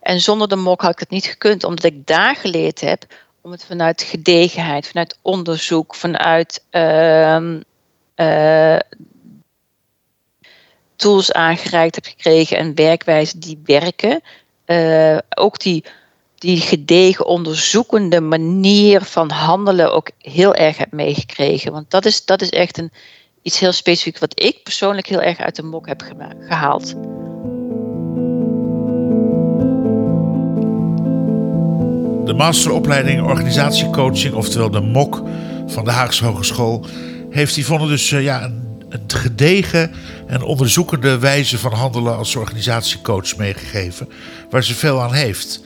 En 0.00 0.20
zonder 0.20 0.48
de 0.48 0.56
mok 0.56 0.80
had 0.80 0.92
ik 0.92 0.98
het 0.98 1.10
niet 1.10 1.24
gekund, 1.24 1.64
omdat 1.64 1.84
ik 1.84 2.06
daar 2.06 2.36
geleerd 2.36 2.80
heb 2.80 3.04
om 3.40 3.50
het 3.50 3.64
vanuit 3.64 4.02
gedegenheid, 4.02 4.86
vanuit 4.86 5.18
onderzoek, 5.22 5.94
vanuit 5.94 6.64
uh, 6.70 7.58
uh, 8.16 8.78
tools 10.96 11.32
aangereikt 11.32 11.94
heb 11.94 12.04
gekregen 12.04 12.56
en 12.56 12.74
werkwijzen 12.74 13.40
die 13.40 13.60
werken. 13.64 14.20
Uh, 14.66 15.18
ook 15.28 15.58
die, 15.58 15.84
die 16.40 16.60
gedegen 16.60 17.26
onderzoekende 17.26 18.20
manier 18.20 19.02
van 19.02 19.30
handelen 19.30 19.92
ook 19.92 20.10
heel 20.18 20.54
erg 20.54 20.76
heb 20.76 20.92
meegekregen. 20.92 21.72
Want 21.72 21.90
dat 21.90 22.04
is, 22.04 22.24
dat 22.24 22.42
is 22.42 22.50
echt 22.50 22.78
een, 22.78 22.92
iets 23.42 23.58
heel 23.58 23.72
specifiek 23.72 24.18
wat 24.18 24.40
ik 24.42 24.62
persoonlijk 24.62 25.06
heel 25.06 25.20
erg 25.20 25.38
uit 25.38 25.56
de 25.56 25.62
mok 25.62 25.86
heb 25.86 26.04
gehaald. 26.40 26.88
De 32.26 32.34
masteropleiding 32.36 33.22
organisatiecoaching, 33.22 34.34
oftewel 34.34 34.70
de 34.70 34.80
MOK 34.80 35.22
van 35.66 35.84
de 35.84 35.90
Haagse 35.90 36.24
Hogeschool, 36.24 36.86
heeft 37.30 37.56
Yvonne 37.56 37.88
dus 37.88 38.10
uh, 38.10 38.22
ja, 38.22 38.44
een, 38.44 38.84
een, 38.88 39.02
gedegen 39.06 39.92
en 40.26 40.42
onderzoekende 40.42 41.18
wijze 41.18 41.58
van 41.58 41.72
handelen 41.72 42.16
als 42.16 42.36
organisatiecoach 42.36 43.36
meegegeven, 43.36 44.08
waar 44.50 44.64
ze 44.64 44.74
veel 44.74 45.00
aan 45.00 45.14
heeft. 45.14 45.60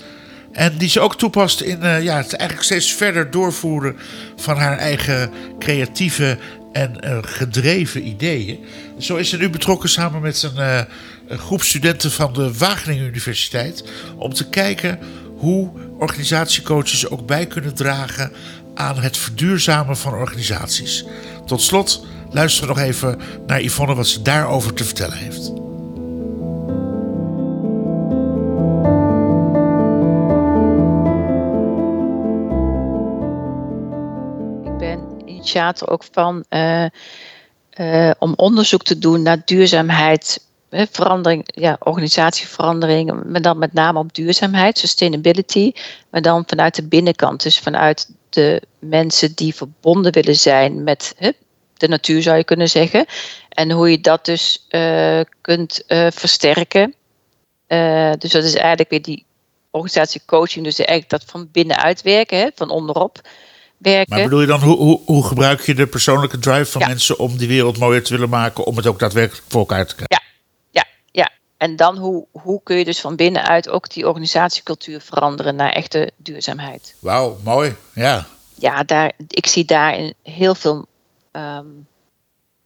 En 0.54 0.76
die 0.78 0.88
ze 0.88 1.00
ook 1.00 1.18
toepast 1.18 1.60
in 1.60 1.78
uh, 1.82 2.02
ja, 2.02 2.16
het 2.16 2.32
eigenlijk 2.32 2.62
steeds 2.62 2.92
verder 2.92 3.30
doorvoeren 3.30 3.96
van 4.36 4.56
haar 4.56 4.78
eigen 4.78 5.30
creatieve 5.58 6.38
en 6.72 6.96
uh, 7.04 7.18
gedreven 7.22 8.08
ideeën. 8.08 8.58
Zo 8.98 9.16
is 9.16 9.28
ze 9.28 9.36
nu 9.36 9.50
betrokken 9.50 9.88
samen 9.88 10.20
met 10.20 10.42
een, 10.42 10.86
een 11.28 11.38
groep 11.38 11.62
studenten 11.62 12.10
van 12.10 12.32
de 12.32 12.56
Wageningen 12.58 13.06
Universiteit 13.06 13.84
om 14.16 14.34
te 14.34 14.48
kijken 14.48 14.98
hoe 15.36 15.70
organisatiecoaches 15.98 17.08
ook 17.08 17.26
bij 17.26 17.46
kunnen 17.46 17.74
dragen 17.74 18.32
aan 18.74 18.98
het 18.98 19.16
verduurzamen 19.16 19.96
van 19.96 20.12
organisaties. 20.12 21.04
Tot 21.46 21.62
slot 21.62 22.06
luisteren 22.30 22.68
we 22.68 22.74
nog 22.74 22.84
even 22.84 23.20
naar 23.46 23.62
Yvonne 23.62 23.94
wat 23.94 24.06
ze 24.06 24.22
daarover 24.22 24.74
te 24.74 24.84
vertellen 24.84 25.16
heeft. 25.16 25.52
Initiator 35.54 35.88
ook 35.88 36.04
van 36.10 36.44
uh, 36.50 36.84
uh, 37.80 38.10
om 38.18 38.32
onderzoek 38.36 38.82
te 38.82 38.98
doen 38.98 39.22
naar 39.22 39.42
duurzaamheid 39.44 40.46
verandering, 40.90 41.42
ja, 41.46 41.76
organisatieverandering, 41.78 43.24
maar 43.24 43.42
dan 43.42 43.58
met 43.58 43.72
name 43.72 43.98
op 43.98 44.14
duurzaamheid, 44.14 44.78
sustainability, 44.78 45.72
maar 46.10 46.22
dan 46.22 46.44
vanuit 46.46 46.74
de 46.74 46.82
binnenkant, 46.82 47.42
dus 47.42 47.58
vanuit 47.58 48.10
de 48.30 48.62
mensen 48.78 49.34
die 49.34 49.54
verbonden 49.54 50.12
willen 50.12 50.36
zijn 50.36 50.82
met 50.82 51.14
de 51.76 51.88
natuur, 51.88 52.22
zou 52.22 52.36
je 52.36 52.44
kunnen 52.44 52.68
zeggen. 52.68 53.06
En 53.48 53.70
hoe 53.70 53.90
je 53.90 54.00
dat 54.00 54.24
dus 54.24 54.66
uh, 54.70 55.20
kunt 55.40 55.82
versterken. 56.08 56.94
Dus 58.18 58.30
dat 58.30 58.44
is 58.44 58.54
eigenlijk 58.54 58.90
weer 58.90 59.02
die 59.02 59.24
organisatiecoaching, 59.70 60.64
dus 60.64 60.78
eigenlijk 60.78 61.10
dat 61.10 61.30
van 61.30 61.48
binnenuit 61.52 62.02
werken, 62.02 62.38
hè, 62.38 62.48
van 62.54 62.70
onderop. 62.70 63.20
Werken. 63.78 64.14
Maar 64.14 64.24
bedoel 64.24 64.40
je 64.40 64.46
dan, 64.46 64.60
hoe, 64.60 64.76
hoe, 64.76 65.00
hoe 65.04 65.24
gebruik 65.24 65.60
je 65.60 65.74
de 65.74 65.86
persoonlijke 65.86 66.38
drive 66.38 66.70
van 66.70 66.80
ja. 66.80 66.86
mensen 66.86 67.18
om 67.18 67.36
die 67.36 67.48
wereld 67.48 67.78
mooier 67.78 68.04
te 68.04 68.12
willen 68.12 68.28
maken, 68.28 68.64
om 68.64 68.76
het 68.76 68.86
ook 68.86 68.98
daadwerkelijk 68.98 69.44
voor 69.48 69.60
elkaar 69.60 69.86
te 69.86 69.94
krijgen? 69.94 70.14
Ja, 70.14 70.24
en 71.56 71.76
dan 71.76 71.96
hoe, 71.96 72.26
hoe 72.32 72.60
kun 72.62 72.76
je 72.76 72.84
dus 72.84 73.00
van 73.00 73.16
binnenuit 73.16 73.68
ook 73.68 73.90
die 73.90 74.08
organisatiecultuur 74.08 75.00
veranderen 75.00 75.56
naar 75.56 75.72
echte 75.72 76.10
duurzaamheid. 76.16 76.94
Wauw, 76.98 77.38
mooi. 77.42 77.76
Ja. 77.94 78.26
Ja, 78.54 78.82
daar, 78.82 79.12
ik 79.28 79.46
zie 79.46 79.64
daarin 79.64 80.14
heel 80.22 80.54
veel, 80.54 80.86
um, 81.32 81.86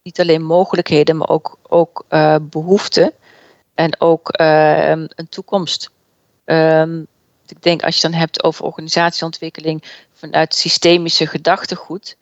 niet 0.03 0.19
alleen 0.19 0.43
mogelijkheden, 0.43 1.17
maar 1.17 1.29
ook, 1.29 1.57
ook 1.67 2.05
uh, 2.09 2.35
behoeften 2.41 3.13
en 3.75 4.01
ook 4.01 4.39
uh, 4.39 4.89
een 4.89 5.29
toekomst. 5.29 5.89
Um, 6.45 7.07
ik 7.47 7.63
denk 7.63 7.83
als 7.83 7.95
je 7.95 8.01
dan 8.01 8.19
hebt 8.19 8.43
over 8.43 8.65
organisatieontwikkeling 8.65 9.83
vanuit 10.19 10.55
systemische 10.55 11.27
gedachtegoed, 11.27 12.17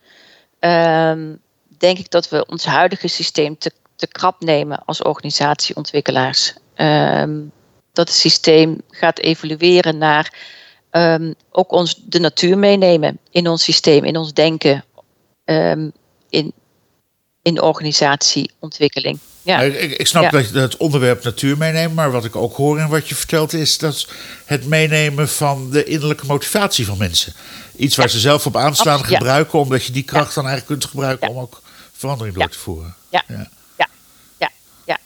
um, 0.59 1.39
denk 1.77 1.97
ik 1.97 2.11
dat 2.11 2.29
we 2.29 2.45
ons 2.45 2.65
huidige 2.65 3.07
systeem 3.07 3.57
te, 3.57 3.71
te 3.95 4.07
krap 4.07 4.41
nemen 4.41 4.85
als 4.85 5.01
organisatieontwikkelaars. 5.01 6.53
Um, 6.75 7.51
dat 7.93 8.07
het 8.07 8.17
systeem 8.17 8.81
gaat 8.89 9.19
evolueren 9.19 9.97
naar 9.97 10.33
um, 10.91 11.35
ook 11.51 11.71
ons 11.71 11.95
de 12.05 12.19
natuur 12.19 12.57
meenemen 12.57 13.19
in 13.31 13.47
ons 13.47 13.63
systeem, 13.63 14.03
in 14.03 14.17
ons 14.17 14.33
denken, 14.33 14.85
in, 16.29 16.53
in 17.41 17.61
organisatieontwikkeling. 17.61 19.19
Ja. 19.47 19.61
Ik, 19.61 19.91
ik 19.91 20.07
snap 20.07 20.23
ja. 20.23 20.29
dat 20.29 20.49
je 20.49 20.59
het 20.59 20.77
onderwerp 20.77 21.23
natuur 21.23 21.57
meeneemt, 21.57 21.95
maar 21.95 22.11
wat 22.11 22.25
ik 22.25 22.35
ook 22.35 22.55
hoor 22.55 22.79
in 22.79 22.87
wat 22.87 23.09
je 23.09 23.15
vertelt 23.15 23.53
is 23.53 23.77
dat 23.77 24.07
het 24.45 24.65
meenemen 24.65 25.29
van 25.29 25.69
de 25.71 25.83
innerlijke 25.83 26.25
motivatie 26.25 26.85
van 26.85 26.97
mensen. 26.97 27.33
Iets 27.75 27.95
waar 27.95 28.05
ja. 28.05 28.11
ze 28.11 28.19
zelf 28.19 28.45
op 28.45 28.57
aanslaan 28.57 28.97
Absoluut, 28.97 29.17
gebruiken, 29.17 29.59
omdat 29.59 29.83
je 29.83 29.91
die 29.91 30.03
kracht 30.03 30.35
dan 30.35 30.47
eigenlijk 30.47 30.79
kunt 30.79 30.91
gebruiken 30.91 31.29
om 31.29 31.37
ook 31.37 31.61
verandering 31.91 32.35
door 32.35 32.49
te 32.49 32.57
voeren. 32.57 32.95
Ja, 33.09 33.23
ja, 33.27 33.49
ja, 33.77 33.87
ja, 34.37 34.49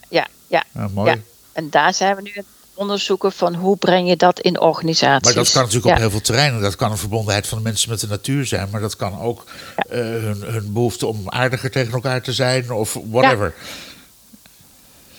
ja. 0.09 0.27
ja, 0.47 0.63
ja. 0.73 0.87
mooi. 0.93 1.23
En 1.53 1.69
daar 1.69 1.93
zijn 1.93 2.15
we 2.15 2.21
nu 2.21 2.29
aan 2.29 2.35
het 2.35 2.45
onderzoeken 2.73 3.31
van 3.31 3.55
hoe 3.55 3.77
breng 3.77 4.09
je 4.09 4.15
dat 4.15 4.39
in 4.39 4.59
organisaties. 4.59 5.25
Maar 5.25 5.43
dat 5.43 5.51
kan 5.51 5.63
natuurlijk 5.63 5.93
op 5.93 5.99
heel 5.99 6.09
veel 6.09 6.21
terreinen. 6.21 6.61
Dat 6.61 6.75
kan 6.75 6.91
een 6.91 6.97
verbondenheid 6.97 7.47
van 7.47 7.57
de 7.57 7.63
mensen 7.63 7.89
met 7.89 7.99
de 7.99 8.07
natuur 8.07 8.45
zijn. 8.45 8.69
Maar 8.71 8.81
dat 8.81 8.95
kan 8.95 9.19
ook 9.19 9.43
uh, 9.91 9.97
hun, 9.99 10.41
hun, 10.41 10.73
behoefte 10.73 11.05
om 11.05 11.29
aardiger 11.29 11.71
tegen 11.71 11.93
elkaar 11.93 12.21
te 12.21 12.33
zijn 12.33 12.71
of 12.71 12.97
whatever. 13.09 13.53
Ja. 13.57 13.89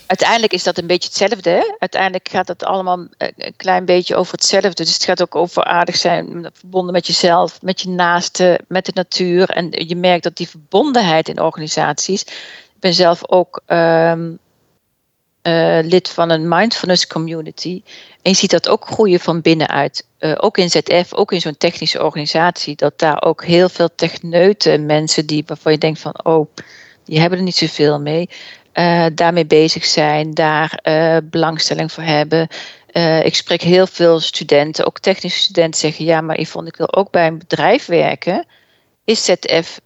Uiteindelijk 0.07 0.53
is 0.53 0.63
dat 0.63 0.79
een 0.79 0.87
beetje 0.87 1.09
hetzelfde. 1.09 1.77
Uiteindelijk 1.79 2.29
gaat 2.29 2.49
het 2.49 2.65
allemaal 2.65 3.07
een 3.19 3.57
klein 3.57 3.85
beetje 3.85 4.17
over 4.17 4.33
hetzelfde. 4.33 4.85
Dus 4.85 4.95
het 4.95 5.05
gaat 5.05 5.23
ook 5.23 5.35
over 5.35 5.65
aardig 5.65 5.97
zijn, 5.97 6.51
verbonden 6.53 6.93
met 6.93 7.07
jezelf, 7.07 7.63
met 7.63 7.81
je 7.81 7.89
naaste, 7.89 8.61
met 8.69 8.87
de 8.87 8.93
natuur. 8.95 9.49
En 9.49 9.69
je 9.71 9.97
merkt 9.97 10.23
dat 10.23 10.37
die 10.37 10.49
verbondenheid 10.49 11.29
in 11.29 11.41
organisaties. 11.41 12.23
Ik 12.23 12.81
ben 12.81 12.95
zelf 12.95 13.29
ook 13.29 13.63
um, 13.67 14.39
uh, 15.43 15.79
lid 15.83 16.09
van 16.09 16.31
een 16.31 16.49
mindfulness 16.49 17.07
community. 17.07 17.83
En 18.23 18.31
je 18.31 18.37
ziet 18.37 18.51
dat 18.51 18.69
ook 18.69 18.87
groeien 18.87 19.21
van 19.21 19.41
binnenuit. 19.41 20.07
Uh, 20.19 20.35
ook 20.37 20.59
in 20.59 20.71
ZF, 20.71 21.15
ook 21.15 21.33
in 21.33 21.41
zo'n 21.41 21.57
technische 21.57 22.03
organisatie. 22.03 22.77
Dat 22.77 22.99
daar 22.99 23.23
ook 23.23 23.45
heel 23.45 23.69
veel 23.69 23.89
techneuten, 23.95 24.87
mensen 24.87 25.27
die, 25.27 25.45
waarvan 25.47 25.73
je 25.73 25.79
denkt 25.79 26.01
van, 26.01 26.25
oh, 26.25 26.47
die 27.05 27.21
hebben 27.21 27.39
er 27.39 27.45
niet 27.45 27.57
zoveel 27.57 28.01
mee. 28.01 28.29
Uh, 28.75 29.07
daarmee 29.15 29.47
bezig 29.47 29.85
zijn, 29.85 30.35
daar 30.35 30.81
belangstelling 31.25 31.93
voor 31.93 32.03
hebben. 32.03 32.49
ik 33.23 33.35
spreek 33.35 33.63
heel 33.63 33.87
veel 33.87 34.21
studenten, 34.21 34.87
ook 34.87 34.99
technische 34.99 35.41
studenten, 35.41 35.81
zeggen: 35.81 36.05
Ja, 36.05 36.21
maar 36.21 36.41
Yvonne, 36.41 36.69
ik 36.69 36.77
wil 36.77 36.95
ook 36.95 37.11
bij 37.11 37.27
een 37.27 37.39
bedrijf 37.39 37.87
werken. 37.87 38.47
Is 39.05 39.25
ZF 39.25 39.81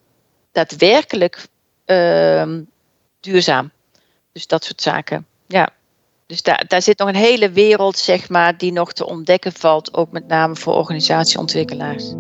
daadwerkelijk 0.52 1.46
ehm, 1.84 2.60
duurzaam? 3.20 3.70
Dus 4.32 4.46
dat 4.46 4.64
soort 4.64 4.82
zaken 4.82 5.26
ja. 5.46 5.68
Dus 6.26 6.42
daar, 6.42 6.64
daar 6.68 6.82
zit 6.82 6.98
nog 6.98 7.08
een 7.08 7.14
hele 7.14 7.50
wereld, 7.50 7.98
zeg 7.98 8.28
maar, 8.28 8.58
die 8.58 8.72
nog 8.72 8.92
te 8.92 9.06
ontdekken 9.06 9.52
valt, 9.52 9.94
ook 9.94 10.10
met 10.10 10.26
name 10.26 10.56
voor 10.56 10.74
organisatieontwikkelaars. 10.74 12.14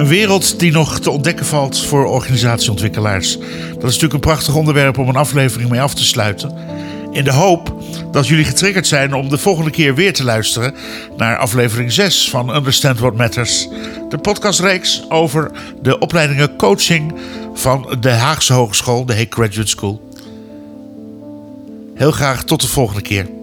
Een 0.00 0.06
wereld 0.06 0.58
die 0.58 0.72
nog 0.72 1.00
te 1.00 1.10
ontdekken 1.10 1.46
valt 1.46 1.78
voor 1.78 2.04
organisatieontwikkelaars. 2.04 3.38
Dat 3.38 3.76
is 3.76 3.82
natuurlijk 3.82 4.12
een 4.12 4.20
prachtig 4.20 4.54
onderwerp 4.54 4.98
om 4.98 5.08
een 5.08 5.16
aflevering 5.16 5.70
mee 5.70 5.80
af 5.80 5.94
te 5.94 6.04
sluiten. 6.04 6.54
In 7.12 7.24
de 7.24 7.32
hoop 7.32 7.82
dat 8.12 8.26
jullie 8.26 8.44
getriggerd 8.44 8.86
zijn 8.86 9.14
om 9.14 9.28
de 9.28 9.38
volgende 9.38 9.70
keer 9.70 9.94
weer 9.94 10.12
te 10.12 10.24
luisteren 10.24 10.74
naar 11.16 11.36
aflevering 11.36 11.92
6 11.92 12.30
van 12.30 12.54
Understand 12.54 12.98
What 12.98 13.16
Matters. 13.16 13.68
De 14.08 14.18
podcastreeks 14.18 15.04
over 15.08 15.50
de 15.82 15.98
opleidingen 15.98 16.56
coaching 16.56 17.14
van 17.54 17.96
de 18.00 18.10
Haagse 18.10 18.52
Hogeschool, 18.52 19.06
de 19.06 19.12
Hague 19.12 19.30
Graduate 19.30 19.68
School. 19.68 20.08
Heel 21.94 22.12
graag 22.12 22.44
tot 22.44 22.60
de 22.60 22.68
volgende 22.68 23.02
keer. 23.02 23.39